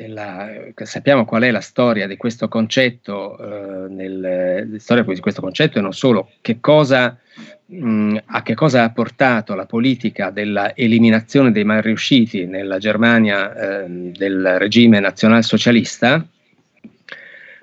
la, 0.08 0.48
sappiamo, 0.74 1.26
qual 1.26 1.42
è 1.42 1.50
la 1.50 1.60
storia 1.60 2.06
di 2.06 2.16
questo 2.16 2.48
concetto, 2.48 3.36
eh, 3.36 3.88
nel, 3.90 4.76
storia 4.80 5.04
di 5.04 5.20
questo 5.20 5.42
concetto 5.42 5.78
e 5.78 5.82
non 5.82 5.92
solo, 5.92 6.30
che 6.40 6.60
cosa, 6.60 7.18
mh, 7.66 8.16
a 8.24 8.42
che 8.42 8.54
cosa 8.54 8.84
ha 8.84 8.90
portato 8.90 9.54
la 9.54 9.66
politica 9.66 10.30
della 10.30 10.74
eliminazione 10.74 11.52
dei 11.52 11.64
mal 11.64 11.82
riusciti 11.82 12.46
nella 12.46 12.78
Germania 12.78 13.82
eh, 13.82 13.84
del 14.16 14.56
regime 14.58 14.98
nazionalsocialista, 14.98 16.26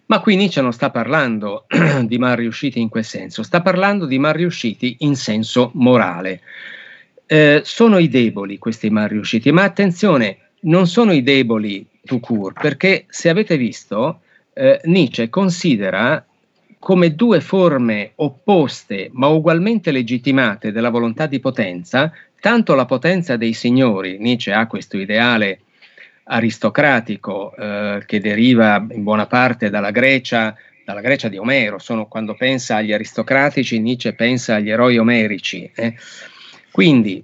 ma 0.06 0.20
qui 0.20 0.36
Nietzsche 0.36 0.62
non 0.62 0.72
sta 0.72 0.92
parlando 0.92 1.66
di 2.06 2.20
mal 2.20 2.36
riusciti 2.36 2.80
in 2.80 2.90
quel 2.90 3.04
senso, 3.04 3.42
sta 3.42 3.64
parlando 3.64 4.06
di 4.06 4.20
mal 4.20 4.34
riusciti 4.34 4.98
in 5.00 5.16
senso 5.16 5.72
morale. 5.74 6.42
Eh, 7.26 7.62
sono 7.66 7.98
i 7.98 8.08
deboli 8.08 8.60
questi 8.60 8.92
mal 8.92 9.10
riusciti, 9.10 9.52
ma 9.52 9.64
attenzione, 9.64 10.38
non 10.62 10.88
sono 10.88 11.12
i 11.12 11.24
deboli 11.24 11.86
to 12.04 12.20
cure, 12.20 12.54
perché 12.60 13.06
se 13.10 13.30
avete 13.30 13.58
visto, 13.58 14.22
eh, 14.54 14.80
Nietzsche 14.86 15.30
considera 15.30 16.26
come 16.80 17.16
due 17.16 17.42
forme 17.42 18.12
opposte 18.16 19.10
ma 19.14 19.28
ugualmente 19.28 19.92
legittimate 19.92 20.72
della 20.72 20.90
volontà 20.90 21.26
di 21.26 21.40
potenza, 21.40 22.12
tanto 22.40 22.76
la 22.76 22.86
potenza 22.86 23.36
dei 23.36 23.54
signori, 23.54 24.18
Nietzsche 24.20 24.54
ha 24.54 24.68
questo 24.68 24.98
ideale 24.98 25.60
aristocratico 26.24 27.56
eh, 27.56 28.04
che 28.06 28.20
deriva 28.20 28.86
in 28.92 29.04
buona 29.04 29.28
parte 29.28 29.70
dalla 29.70 29.92
Grecia, 29.92 30.56
dalla 30.86 31.02
Grecia 31.02 31.30
di 31.30 31.38
Omero, 31.38 31.80
sono, 31.80 32.08
quando 32.08 32.36
pensa 32.36 32.78
agli 32.78 32.94
aristocratici 32.94 33.80
Nietzsche 33.80 34.14
pensa 34.14 34.56
agli 34.56 34.70
eroi 34.70 34.98
omerici. 34.98 35.70
Eh. 35.74 35.96
Quindi 36.72 37.24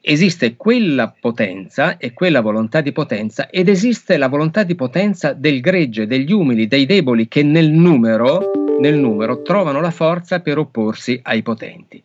esiste 0.00 0.56
quella 0.56 1.12
potenza 1.18 1.96
e 1.96 2.12
quella 2.12 2.40
volontà 2.40 2.80
di 2.80 2.92
potenza 2.92 3.48
ed 3.50 3.68
esiste 3.68 4.16
la 4.16 4.28
volontà 4.28 4.62
di 4.62 4.74
potenza 4.74 5.32
del 5.32 5.60
gregge, 5.60 6.06
degli 6.06 6.32
umili, 6.32 6.66
dei 6.66 6.86
deboli 6.86 7.28
che 7.28 7.42
nel 7.42 7.70
numero, 7.70 8.50
nel 8.80 8.96
numero 8.96 9.42
trovano 9.42 9.80
la 9.80 9.90
forza 9.90 10.40
per 10.40 10.58
opporsi 10.58 11.18
ai 11.22 11.42
potenti. 11.42 12.02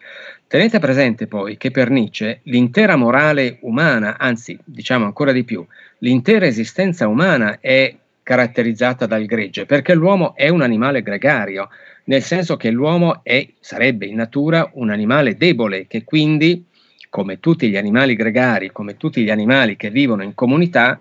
Tenete 0.47 0.79
presente 0.79 1.27
poi 1.27 1.57
che 1.57 1.71
per 1.71 1.89
Nietzsche 1.89 2.41
l'intera 2.43 2.95
morale 2.95 3.57
umana, 3.61 4.17
anzi 4.19 4.57
diciamo 4.63 5.05
ancora 5.05 5.31
di 5.31 5.43
più, 5.43 5.65
l'intera 5.99 6.45
esistenza 6.45 7.07
umana 7.07 7.57
è 7.59 7.95
caratterizzata 8.21 9.05
dal 9.05 9.25
gregge, 9.25 9.65
perché 9.65 9.93
l'uomo 9.93 10.35
è 10.35 10.49
un 10.49 10.61
animale 10.61 11.01
gregario, 11.01 11.69
nel 12.05 12.21
senso 12.21 12.55
che 12.55 12.69
l'uomo 12.69 13.21
è, 13.23 13.47
sarebbe 13.59 14.05
in 14.05 14.15
natura 14.15 14.69
un 14.73 14.89
animale 14.89 15.35
debole, 15.35 15.87
che 15.87 16.03
quindi 16.03 16.65
come 17.13 17.39
tutti 17.39 17.69
gli 17.69 17.77
animali 17.77 18.15
gregari, 18.15 18.71
come 18.71 18.97
tutti 18.97 19.21
gli 19.21 19.29
animali 19.29 19.75
che 19.75 19.91
vivono 19.91 20.23
in 20.23 20.33
comunità, 20.33 20.99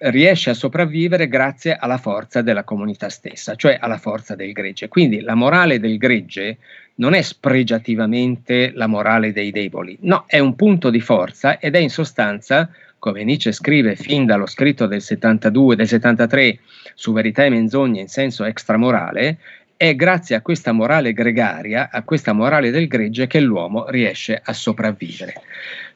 riesce 0.00 0.50
a 0.50 0.54
sopravvivere 0.54 1.28
grazie 1.28 1.74
alla 1.74 1.96
forza 1.96 2.42
della 2.42 2.62
comunità 2.62 3.08
stessa, 3.08 3.54
cioè 3.54 3.78
alla 3.80 3.96
forza 3.96 4.34
del 4.34 4.52
gregge. 4.52 4.88
Quindi 4.88 5.22
la 5.22 5.34
morale 5.34 5.80
del 5.80 5.96
gregge 5.96 6.58
non 6.96 7.14
è 7.14 7.22
spregiativamente 7.22 8.72
la 8.74 8.86
morale 8.86 9.32
dei 9.32 9.50
deboli, 9.50 9.96
no, 10.02 10.24
è 10.26 10.38
un 10.38 10.54
punto 10.56 10.90
di 10.90 11.00
forza 11.00 11.58
ed 11.58 11.74
è 11.74 11.78
in 11.78 11.88
sostanza, 11.88 12.68
come 12.98 13.24
Nietzsche 13.24 13.52
scrive 13.52 13.96
fin 13.96 14.26
dallo 14.26 14.46
scritto 14.46 14.84
del 14.86 15.00
72, 15.00 15.74
del 15.74 15.88
73 15.88 16.58
su 16.92 17.14
verità 17.14 17.46
e 17.46 17.48
menzogne 17.48 18.02
in 18.02 18.08
senso 18.08 18.44
extramorale, 18.44 19.38
è 19.76 19.94
grazie 19.94 20.36
a 20.36 20.40
questa 20.40 20.72
morale 20.72 21.12
gregaria, 21.12 21.90
a 21.90 22.02
questa 22.02 22.32
morale 22.32 22.70
del 22.70 22.86
gregge, 22.86 23.26
che 23.26 23.40
l'uomo 23.40 23.88
riesce 23.90 24.40
a 24.42 24.52
sopravvivere. 24.52 25.34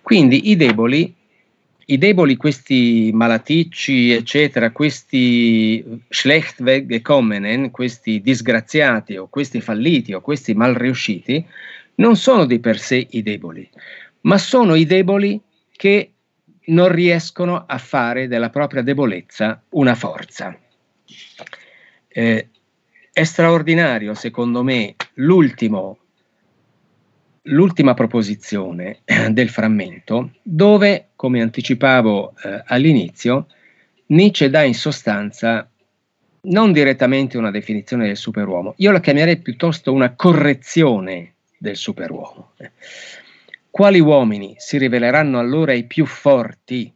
Quindi 0.02 0.50
i 0.50 0.56
deboli, 0.56 1.14
i 1.86 1.98
deboli 1.98 2.36
questi 2.36 3.10
malaticci, 3.12 4.12
eccetera, 4.12 4.70
questi 4.70 6.02
schlechtweggekommenen, 6.08 7.70
questi 7.70 8.20
disgraziati 8.20 9.16
o 9.16 9.28
questi 9.28 9.60
falliti 9.60 10.12
o 10.12 10.20
questi 10.20 10.54
mal 10.54 10.74
riusciti, 10.74 11.44
non 11.96 12.16
sono 12.16 12.44
di 12.44 12.60
per 12.60 12.78
sé 12.78 13.06
i 13.10 13.22
deboli, 13.22 13.68
ma 14.22 14.38
sono 14.38 14.74
i 14.74 14.84
deboli 14.84 15.40
che 15.72 16.12
non 16.66 16.88
riescono 16.88 17.64
a 17.66 17.78
fare 17.78 18.28
della 18.28 18.50
propria 18.50 18.82
debolezza 18.82 19.62
una 19.70 19.94
forza. 19.94 20.56
Eh, 22.08 22.48
è 23.20 23.24
straordinario, 23.24 24.14
secondo 24.14 24.62
me, 24.62 24.96
l'ultima 25.14 25.94
proposizione 27.94 29.00
del 29.30 29.50
frammento, 29.50 30.30
dove, 30.42 31.08
come 31.16 31.42
anticipavo 31.42 32.32
eh, 32.42 32.62
all'inizio, 32.64 33.48
Nietzsche 34.06 34.48
dà 34.48 34.62
in 34.62 34.74
sostanza 34.74 35.68
non 36.42 36.72
direttamente 36.72 37.36
una 37.36 37.50
definizione 37.50 38.06
del 38.06 38.16
superuomo, 38.16 38.72
io 38.78 38.90
la 38.90 39.00
chiamerei 39.00 39.36
piuttosto 39.36 39.92
una 39.92 40.14
correzione 40.14 41.34
del 41.58 41.76
superuomo. 41.76 42.52
Quali 43.68 44.00
uomini 44.00 44.54
si 44.56 44.78
riveleranno 44.78 45.38
allora 45.38 45.74
i 45.74 45.84
più 45.84 46.06
forti 46.06 46.90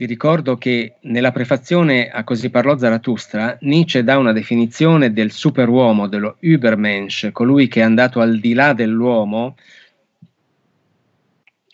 vi 0.00 0.06
ricordo 0.06 0.56
che 0.56 0.94
nella 1.02 1.30
prefazione 1.30 2.08
a 2.08 2.24
Così 2.24 2.48
parlò 2.48 2.74
Zarathustra, 2.78 3.58
Nietzsche 3.60 4.02
dà 4.02 4.16
una 4.16 4.32
definizione 4.32 5.12
del 5.12 5.30
superuomo, 5.30 6.08
dello 6.08 6.36
Übermensch, 6.40 7.30
colui 7.32 7.68
che 7.68 7.80
è 7.80 7.82
andato 7.82 8.20
al 8.20 8.38
di 8.38 8.54
là 8.54 8.72
dell'uomo, 8.72 9.56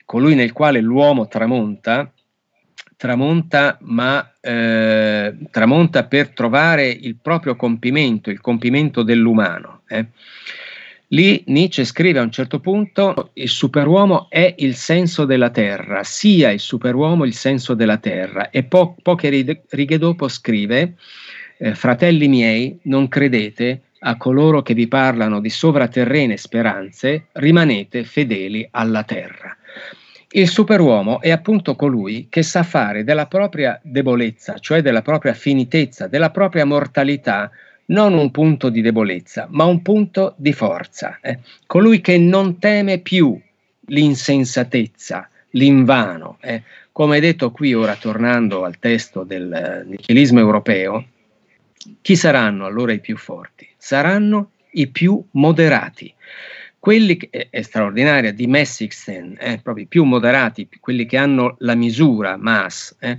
colui 0.05 0.35
nel 0.35 0.51
quale 0.51 0.81
l'uomo 0.81 1.29
tramonta, 1.29 2.13
tramonta, 2.97 3.79
ma 3.83 4.29
eh, 4.41 5.37
tramonta 5.53 6.07
per 6.07 6.31
trovare 6.31 6.89
il 6.89 7.19
proprio 7.23 7.55
compimento, 7.55 8.31
il 8.31 8.41
compimento 8.41 9.05
dell'umano. 9.05 9.83
Eh. 9.87 10.05
Lì 11.11 11.45
Nietzsche 11.47 11.85
scrive 11.85 12.19
a 12.19 12.23
un 12.23 12.33
certo 12.33 12.59
punto 12.59 13.31
il 13.35 13.49
superuomo 13.49 14.27
è 14.29 14.55
il 14.59 14.75
senso 14.75 15.25
della 15.25 15.51
terra, 15.51 16.03
sia 16.03 16.51
il 16.51 16.59
superuomo 16.59 17.25
il 17.25 17.35
senso 17.35 17.75
della 17.75 17.99
terra 17.99 18.51
e 18.51 18.65
po- 18.65 18.97
poche 19.01 19.29
righe 19.69 19.99
dopo 19.99 20.27
scrive 20.27 20.95
eh, 21.59 21.75
fratelli 21.77 22.27
miei 22.27 22.79
non 22.83 23.07
credete 23.07 23.83
a 24.01 24.17
coloro 24.17 24.63
che 24.63 24.75
vi 24.75 24.89
parlano 24.89 25.41
di 25.41 25.49
sovraterrene 25.49 26.37
speranze, 26.37 27.27
rimanete 27.33 28.03
fedeli 28.03 28.67
alla 28.71 29.05
terra. 29.05 29.57
Il 30.31 30.49
superuomo 30.49 31.21
è 31.21 31.31
appunto 31.31 31.77
colui 31.77 32.27
che 32.29 32.43
sa 32.43 32.63
fare 32.63 33.05
della 33.05 33.27
propria 33.27 33.81
debolezza, 33.83 34.59
cioè 34.59 34.83
della 34.83 35.03
propria 35.03 35.33
finitezza, 35.33 36.09
della 36.09 36.31
propria 36.31 36.65
mortalità, 36.65 37.51
non 37.87 38.15
un 38.15 38.31
punto 38.31 38.69
di 38.69 38.81
debolezza, 38.81 39.47
ma 39.51 39.65
un 39.65 39.83
punto 39.83 40.35
di 40.37 40.53
forza. 40.53 41.19
Eh? 41.21 41.39
Colui 41.67 42.01
che 42.01 42.19
non 42.19 42.59
teme 42.59 42.99
più 42.99 43.39
l'insensatezza, 43.87 45.29
l'invano. 45.51 46.39
Eh? 46.41 46.63
Come 46.93 47.21
detto 47.21 47.51
qui, 47.51 47.75
ora 47.75 47.95
tornando 47.97 48.65
al 48.65 48.79
testo 48.79 49.23
del 49.23 49.85
nichilismo 49.87 50.41
europeo, 50.41 51.05
chi 52.01 52.17
saranno 52.17 52.67
allora 52.67 52.93
i 52.93 53.01
più 53.01 53.17
forti? 53.17 53.69
Saranno 53.77 54.51
i 54.73 54.89
più 54.89 55.23
moderati. 55.33 56.13
Quelli 56.87 57.17
che, 57.17 57.49
è, 57.51 57.63
straordinaria 57.63 58.33
di 58.33 58.47
Messixen, 58.47 59.37
eh, 59.41 59.59
proprio 59.61 59.87
i 59.87 59.89
più 59.89 60.05
moderati, 60.05 60.69
quelli 60.79 61.05
che 61.05 61.17
hanno 61.17 61.57
la 61.59 61.75
misura, 61.75 62.37
mass, 62.37 62.95
eh, 63.01 63.19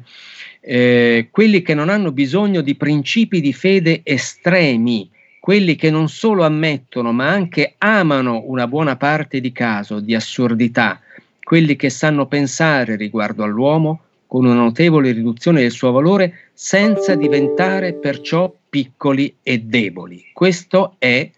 eh, 0.62 1.28
quelli 1.30 1.62
che 1.62 1.74
non 1.74 1.90
hanno 1.90 2.14
bisogno 2.14 2.62
di 2.62 2.76
principi 2.76 3.42
di 3.42 3.52
fede 3.52 4.00
estremi, 4.04 5.10
quelli 5.42 5.76
che 5.76 5.90
non 5.90 6.08
solo 6.08 6.46
ammettono 6.46 7.12
ma 7.12 7.28
anche 7.28 7.74
amano 7.80 8.44
una 8.46 8.68
buona 8.68 8.96
parte 8.96 9.42
di 9.42 9.52
caso, 9.52 10.00
di 10.00 10.16
assurdità, 10.16 11.02
quelli 11.44 11.76
che 11.76 11.90
sanno 11.90 12.26
pensare 12.26 12.96
riguardo 12.96 13.44
all'uomo 13.44 14.00
con 14.28 14.46
una 14.46 14.54
notevole 14.54 15.12
riduzione 15.12 15.60
del 15.60 15.72
suo 15.72 15.92
valore 15.92 16.52
senza 16.54 17.16
diventare 17.16 17.96
perciò 17.96 18.50
piccoli 18.70 19.36
e 19.44 19.60
deboli. 19.60 20.24
Questo 20.32 20.96
è 21.00 21.30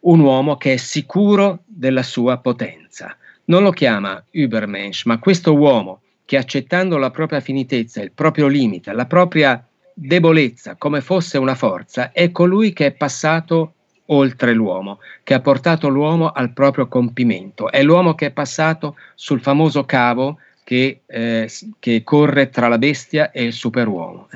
un 0.00 0.20
uomo 0.20 0.56
che 0.56 0.74
è 0.74 0.76
sicuro 0.76 1.60
della 1.66 2.02
sua 2.02 2.38
potenza. 2.38 3.16
Non 3.44 3.62
lo 3.62 3.70
chiama 3.70 4.22
Übermensch, 4.30 5.06
ma 5.06 5.18
questo 5.18 5.54
uomo 5.54 6.02
che 6.24 6.36
accettando 6.36 6.96
la 6.96 7.10
propria 7.10 7.40
finitezza, 7.40 8.00
il 8.00 8.12
proprio 8.12 8.46
limite, 8.46 8.92
la 8.92 9.06
propria 9.06 9.64
debolezza 9.92 10.76
come 10.76 11.00
fosse 11.00 11.36
una 11.38 11.54
forza, 11.54 12.12
è 12.12 12.30
colui 12.30 12.72
che 12.72 12.86
è 12.86 12.92
passato 12.92 13.74
oltre 14.06 14.52
l'uomo, 14.52 14.98
che 15.22 15.34
ha 15.34 15.40
portato 15.40 15.88
l'uomo 15.88 16.30
al 16.30 16.52
proprio 16.52 16.88
compimento. 16.88 17.70
È 17.70 17.82
l'uomo 17.82 18.14
che 18.14 18.26
è 18.26 18.30
passato 18.30 18.96
sul 19.14 19.40
famoso 19.40 19.84
cavo 19.84 20.38
che, 20.64 21.00
eh, 21.06 21.50
che, 21.78 22.02
corre 22.04 22.48
tra 22.48 22.68
la 22.68 22.78
bestia 22.78 23.30
e 23.32 23.42
il 23.42 23.52
superuomo. 23.52 24.28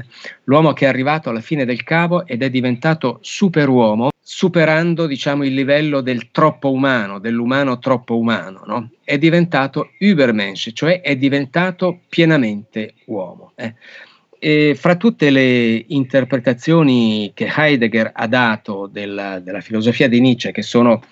L'uomo 0.45 0.73
che 0.73 0.87
è 0.87 0.89
arrivato 0.89 1.31
alla 1.31 1.41
fine 1.41 1.65
del 1.65 1.85
cavo 1.85 2.27
ed 2.27 2.43
è 2.43 2.51
diventato 2.51 3.19
superuomo, 3.21 4.09
superando 4.27 5.07
diciamo, 5.07 5.45
il 5.45 5.53
livello 5.53 6.01
del 6.01 6.31
troppo 6.31 6.73
umano, 6.73 7.19
dell'umano 7.19 7.79
troppo 7.79 8.17
umano. 8.17 8.63
No? 8.67 8.91
È 9.05 9.19
diventato 9.19 9.91
Übermensch, 9.99 10.73
cioè 10.73 11.03
è 11.03 11.15
diventato 11.17 12.01
pienamente 12.09 12.95
uomo. 13.05 13.53
Eh. 13.55 14.75
Fra 14.75 14.97
tutte 14.97 15.31
le 15.31 15.85
interpretazioni 15.89 17.33
che 17.35 17.51
Heidegger 17.55 18.11
ha 18.15 18.27
dato 18.27 18.89
della, 18.91 19.41
della 19.41 19.61
filosofia 19.61 20.09
di 20.09 20.21
Nietzsche, 20.21 20.53
che 20.53 20.63
sono 20.63 21.03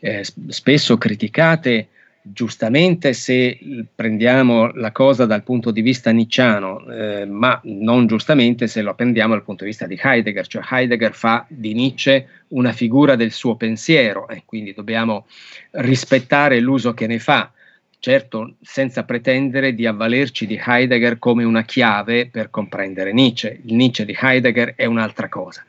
eh, 0.00 0.24
spesso 0.48 0.96
criticate 0.96 1.88
giustamente 2.32 3.12
se 3.12 3.58
prendiamo 3.94 4.72
la 4.72 4.92
cosa 4.92 5.26
dal 5.26 5.42
punto 5.42 5.70
di 5.70 5.80
vista 5.80 6.10
nicciano, 6.10 6.86
eh, 6.90 7.26
ma 7.26 7.60
non 7.64 8.06
giustamente 8.06 8.66
se 8.66 8.82
lo 8.82 8.94
prendiamo 8.94 9.34
dal 9.34 9.44
punto 9.44 9.64
di 9.64 9.70
vista 9.70 9.86
di 9.86 9.98
Heidegger, 10.00 10.46
cioè 10.46 10.62
Heidegger 10.68 11.14
fa 11.14 11.44
di 11.48 11.74
Nietzsche 11.74 12.26
una 12.48 12.72
figura 12.72 13.16
del 13.16 13.32
suo 13.32 13.56
pensiero 13.56 14.28
e 14.28 14.42
quindi 14.44 14.72
dobbiamo 14.72 15.26
rispettare 15.72 16.60
l'uso 16.60 16.94
che 16.94 17.06
ne 17.06 17.18
fa, 17.18 17.52
certo 17.98 18.54
senza 18.60 19.04
pretendere 19.04 19.74
di 19.74 19.86
avvalerci 19.86 20.46
di 20.46 20.60
Heidegger 20.64 21.18
come 21.18 21.44
una 21.44 21.62
chiave 21.64 22.26
per 22.26 22.50
comprendere 22.50 23.12
Nietzsche. 23.12 23.60
Il 23.64 23.74
Nietzsche 23.74 24.04
di 24.04 24.16
Heidegger 24.18 24.74
è 24.76 24.84
un'altra 24.84 25.28
cosa. 25.28 25.64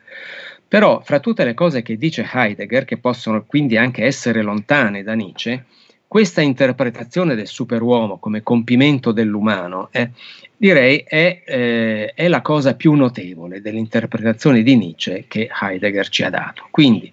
Però 0.70 1.00
fra 1.00 1.18
tutte 1.18 1.44
le 1.44 1.54
cose 1.54 1.82
che 1.82 1.96
dice 1.96 2.28
Heidegger, 2.32 2.84
che 2.84 2.96
possono 2.96 3.44
quindi 3.44 3.76
anche 3.76 4.04
essere 4.04 4.40
lontane 4.40 5.02
da 5.02 5.14
Nietzsche, 5.14 5.64
questa 6.10 6.40
interpretazione 6.40 7.36
del 7.36 7.46
superuomo 7.46 8.18
come 8.18 8.42
compimento 8.42 9.12
dell'umano 9.12 9.90
eh, 9.92 10.10
direi 10.56 11.04
è, 11.06 11.42
eh, 11.46 12.12
è, 12.16 12.26
la 12.26 12.40
cosa 12.40 12.74
più 12.74 12.94
notevole 12.94 13.60
dell'interpretazione 13.60 14.64
di 14.64 14.74
Nietzsche 14.74 15.26
che 15.28 15.48
Heidegger 15.48 16.08
ci 16.08 16.24
ha 16.24 16.30
dato. 16.30 16.66
Quindi 16.72 17.12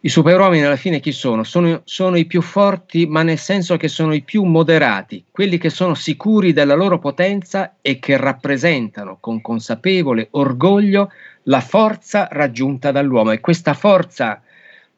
i 0.00 0.08
superuomini 0.08 0.64
alla 0.64 0.76
fine 0.76 0.98
chi 0.98 1.12
sono? 1.12 1.44
sono? 1.44 1.82
Sono 1.84 2.16
i 2.16 2.24
più 2.24 2.40
forti, 2.40 3.04
ma 3.04 3.22
nel 3.22 3.36
senso 3.36 3.76
che 3.76 3.88
sono 3.88 4.14
i 4.14 4.22
più 4.22 4.44
moderati, 4.44 5.22
quelli 5.30 5.58
che 5.58 5.68
sono 5.68 5.92
sicuri 5.92 6.54
della 6.54 6.74
loro 6.74 6.98
potenza 6.98 7.74
e 7.82 7.98
che 7.98 8.16
rappresentano 8.16 9.18
con 9.20 9.42
consapevole 9.42 10.28
orgoglio 10.30 11.12
la 11.42 11.60
forza 11.60 12.28
raggiunta 12.30 12.92
dall'uomo. 12.92 13.32
E 13.32 13.40
questa 13.40 13.74
forza 13.74 14.40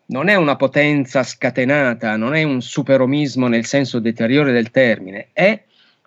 non 0.07 0.29
è 0.29 0.35
una 0.35 0.57
potenza 0.57 1.23
scatenata, 1.23 2.17
non 2.17 2.35
è 2.35 2.43
un 2.43 2.61
superomismo 2.61 3.49
nel 3.49 3.65
senso 3.65 3.99
deteriore 3.99 4.53
del 4.53 4.71
termine, 4.71 5.29
è 5.33 5.63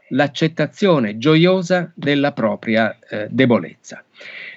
l'accettazione 0.09 1.17
gioiosa 1.17 1.91
della 1.95 2.31
propria 2.31 2.97
eh, 3.09 3.27
debolezza. 3.29 4.03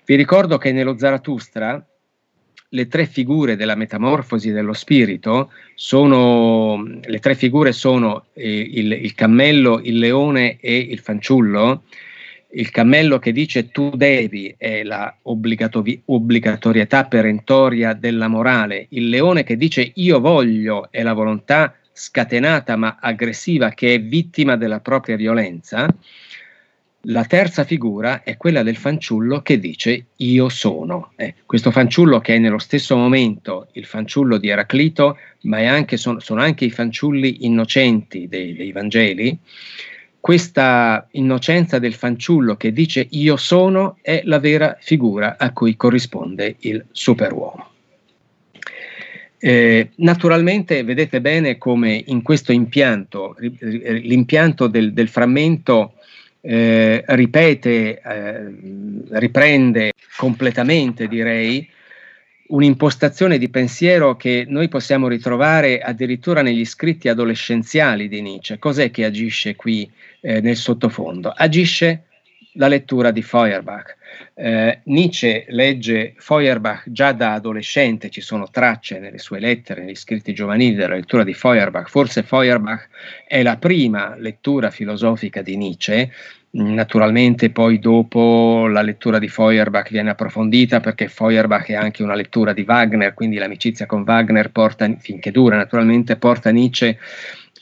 Vi 0.04 0.14
ricordo 0.14 0.58
che 0.58 0.72
nello 0.72 0.98
Zarathustra 0.98 1.82
le 2.70 2.86
tre 2.86 3.06
figure 3.06 3.56
della 3.56 3.74
metamorfosi 3.74 4.50
dello 4.50 4.74
spirito 4.74 5.50
sono, 5.74 6.82
le 7.02 7.18
tre 7.18 7.34
figure 7.34 7.72
sono 7.72 8.26
eh, 8.34 8.60
il, 8.60 8.92
il 8.92 9.14
cammello, 9.14 9.80
il 9.82 9.98
leone 9.98 10.58
e 10.60 10.76
il 10.76 10.98
fanciullo, 10.98 11.84
il 12.50 12.70
cammello 12.70 13.18
che 13.18 13.32
dice 13.32 13.70
tu 13.70 13.90
devi 13.94 14.54
è 14.56 14.82
la 14.82 15.14
obbligatorietà 15.22 17.04
perentoria 17.04 17.92
della 17.92 18.28
morale, 18.28 18.86
il 18.90 19.08
leone 19.08 19.42
che 19.44 19.56
dice 19.56 19.92
io 19.94 20.20
voglio 20.20 20.88
è 20.90 21.02
la 21.02 21.12
volontà 21.12 21.74
scatenata 21.92 22.76
ma 22.76 22.96
aggressiva 23.00 23.70
che 23.70 23.94
è 23.94 24.00
vittima 24.00 24.56
della 24.56 24.80
propria 24.80 25.16
violenza, 25.16 25.88
la 27.02 27.24
terza 27.24 27.64
figura 27.64 28.22
è 28.22 28.36
quella 28.36 28.62
del 28.62 28.76
fanciullo 28.76 29.40
che 29.40 29.58
dice 29.58 30.06
io 30.16 30.48
sono. 30.48 31.12
Eh, 31.16 31.34
questo 31.46 31.70
fanciullo 31.70 32.18
che 32.20 32.34
è 32.34 32.38
nello 32.38 32.58
stesso 32.58 32.96
momento 32.96 33.68
il 33.72 33.84
fanciullo 33.84 34.36
di 34.36 34.48
Eraclito, 34.48 35.16
ma 35.42 35.58
anche, 35.58 35.96
sono, 35.96 36.18
sono, 36.18 36.42
anche 36.42 36.64
i 36.64 36.70
fanciulli 36.70 37.46
innocenti 37.46 38.26
dei, 38.26 38.54
dei 38.54 38.72
Vangeli, 38.72 39.38
questa 40.20 41.06
innocenza 41.12 41.78
del 41.78 41.94
fanciullo 41.94 42.56
che 42.56 42.72
dice 42.72 43.06
io 43.10 43.36
sono 43.36 43.98
è 44.02 44.22
la 44.24 44.38
vera 44.38 44.76
figura 44.80 45.36
a 45.38 45.52
cui 45.52 45.76
corrisponde 45.76 46.56
il 46.60 46.84
superuomo. 46.90 47.66
Eh, 49.40 49.90
naturalmente 49.96 50.82
vedete 50.82 51.20
bene 51.20 51.58
come 51.58 52.02
in 52.06 52.22
questo 52.22 52.50
impianto, 52.50 53.36
l'impianto 53.38 54.66
del, 54.66 54.92
del 54.92 55.08
frammento 55.08 55.94
eh, 56.40 57.04
ripete, 57.06 58.00
eh, 58.00 58.54
riprende 59.10 59.92
completamente 60.16 61.06
direi 61.06 61.68
un'impostazione 62.48 63.38
di 63.38 63.48
pensiero 63.48 64.16
che 64.16 64.44
noi 64.48 64.68
possiamo 64.68 65.08
ritrovare 65.08 65.80
addirittura 65.80 66.42
negli 66.42 66.64
scritti 66.64 67.08
adolescenziali 67.08 68.08
di 68.08 68.22
Nietzsche. 68.22 68.58
Cos'è 68.58 68.90
che 68.90 69.04
agisce 69.04 69.54
qui 69.54 69.88
eh, 70.20 70.40
nel 70.40 70.56
sottofondo? 70.56 71.32
Agisce 71.34 72.04
la 72.54 72.68
lettura 72.68 73.10
di 73.10 73.22
Feuerbach. 73.22 73.96
Eh, 74.34 74.80
Nietzsche 74.84 75.46
legge 75.48 76.14
Feuerbach 76.16 76.84
già 76.86 77.12
da 77.12 77.34
adolescente, 77.34 78.10
ci 78.10 78.20
sono 78.20 78.48
tracce 78.50 78.98
nelle 78.98 79.18
sue 79.18 79.38
lettere, 79.38 79.82
negli 79.82 79.94
scritti 79.94 80.34
giovanili 80.34 80.74
della 80.74 80.94
lettura 80.94 81.24
di 81.24 81.34
Feuerbach. 81.34 81.88
Forse 81.88 82.22
Feuerbach 82.22 82.88
è 83.26 83.42
la 83.42 83.56
prima 83.56 84.16
lettura 84.16 84.70
filosofica 84.70 85.42
di 85.42 85.56
Nietzsche, 85.56 86.10
Naturalmente 86.50 87.50
poi 87.50 87.78
dopo 87.78 88.66
la 88.68 88.80
lettura 88.80 89.18
di 89.18 89.28
Feuerbach 89.28 89.90
viene 89.90 90.10
approfondita 90.10 90.80
perché 90.80 91.06
Feuerbach 91.06 91.66
è 91.68 91.74
anche 91.74 92.02
una 92.02 92.14
lettura 92.14 92.54
di 92.54 92.64
Wagner, 92.66 93.12
quindi 93.12 93.36
l'amicizia 93.36 93.84
con 93.84 94.02
Wagner 94.06 94.50
porta, 94.50 94.90
finché 94.98 95.30
dura 95.30 95.56
naturalmente, 95.56 96.16
porta 96.16 96.48
Nietzsche 96.48 96.98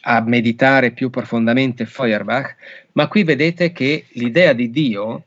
a 0.08 0.20
meditare 0.20 0.92
più 0.92 1.10
profondamente 1.10 1.84
Feuerbach, 1.84 2.56
ma 2.92 3.08
qui 3.08 3.24
vedete 3.24 3.72
che 3.72 4.04
l'idea 4.12 4.52
di 4.52 4.70
Dio 4.70 5.24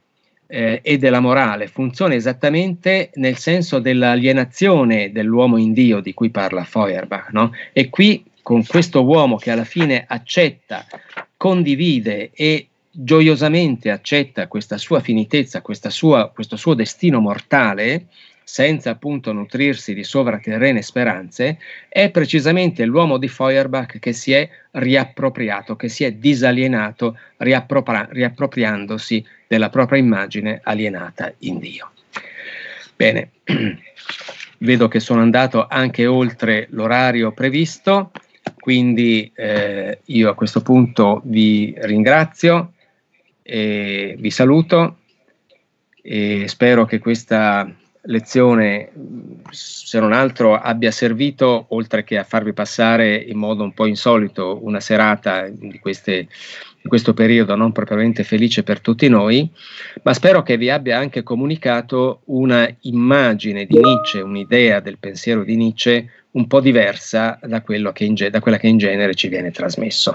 eh, 0.48 0.80
e 0.82 0.98
della 0.98 1.20
morale 1.20 1.68
funziona 1.68 2.16
esattamente 2.16 3.12
nel 3.16 3.38
senso 3.38 3.80
dell'alienazione 3.80 5.12
dell'uomo 5.12 5.58
in 5.58 5.74
Dio 5.74 6.00
di 6.00 6.14
cui 6.14 6.30
parla 6.30 6.64
Feuerbach. 6.64 7.32
No? 7.32 7.52
E 7.74 7.90
qui 7.90 8.24
con 8.42 8.66
questo 8.66 9.04
uomo 9.04 9.36
che 9.36 9.52
alla 9.52 9.66
fine 9.66 10.06
accetta, 10.08 10.86
condivide 11.36 12.32
e 12.34 12.68
gioiosamente 12.90 13.92
accetta 13.92 14.48
questa 14.48 14.78
sua 14.78 15.02
finitezza, 15.02 15.62
questa 15.62 15.90
sua, 15.90 16.30
questo 16.30 16.56
suo 16.56 16.74
destino 16.74 17.20
mortale, 17.20 18.08
senza 18.52 18.90
appunto 18.90 19.32
nutrirsi 19.32 19.94
di 19.94 20.04
sovraterrene 20.04 20.82
speranze, 20.82 21.60
è 21.88 22.10
precisamente 22.10 22.84
l'uomo 22.84 23.18
di 23.18 23.28
Feuerbach 23.28 24.00
che 24.00 24.12
si 24.12 24.34
è 24.34 24.50
riappropriato, 24.72 25.76
che 25.76 25.88
si 25.88 26.04
è 26.04 26.14
disalienato, 26.14 27.16
riappropri- 27.38 28.08
riappropriandosi 28.10 29.24
della 29.46 29.70
propria 29.70 30.00
immagine 30.00 30.62
alienata 30.64 31.32
in 31.40 31.60
Dio. 31.60 31.92
Bene, 32.96 33.30
vedo 34.58 34.88
che 34.88 35.00
sono 35.00 35.22
andato 35.22 35.68
anche 35.68 36.08
oltre 36.08 36.66
l'orario 36.72 37.32
previsto, 37.34 38.10
quindi 38.60 39.32
eh, 39.36 40.00
io 40.06 40.28
a 40.28 40.34
questo 40.34 40.64
punto 40.64 41.22
vi 41.26 41.72
ringrazio 41.78 42.74
e 43.44 44.16
vi 44.18 44.32
saluto 44.32 44.98
e 46.02 46.48
spero 46.48 46.86
che 46.86 46.98
questa 46.98 47.72
lezione, 48.10 48.92
se 49.52 50.00
non 50.00 50.14
altro, 50.14 50.56
abbia 50.56 50.92
servito, 50.92 51.66
oltre 51.70 52.04
che 52.04 52.18
a 52.18 52.24
farvi 52.24 52.54
passare 52.54 53.16
in 53.16 53.38
modo 53.38 53.64
un 53.64 53.74
po' 53.74 53.86
insolito 53.86 54.60
una 54.64 54.80
serata 54.80 55.48
di, 55.48 55.80
queste, 55.80 56.28
di 56.82 56.88
questo 56.88 57.14
periodo 57.14 57.56
non 57.56 57.72
propriamente 57.72 58.24
felice 58.24 58.64
per 58.64 58.82
tutti 58.82 59.08
noi, 59.08 59.50
ma 60.04 60.14
spero 60.14 60.44
che 60.44 60.58
vi 60.58 60.70
abbia 60.70 60.98
anche 60.98 61.24
comunicato 61.24 62.22
una 62.26 62.68
immagine 62.82 63.66
di 63.66 63.80
Nietzsche, 63.80 64.22
un'idea 64.22 64.80
del 64.80 64.98
pensiero 64.98 65.44
di 65.44 65.56
Nietzsche 65.56 66.12
un 66.32 66.48
po' 66.48 66.60
diversa 66.60 67.40
da, 67.42 67.64
che 67.64 68.04
in, 68.06 68.16
da 68.30 68.40
quella 68.40 68.58
che 68.58 68.68
in 68.68 68.78
genere 68.78 69.16
ci 69.16 69.28
viene 69.28 69.52
trasmesso. 69.52 70.14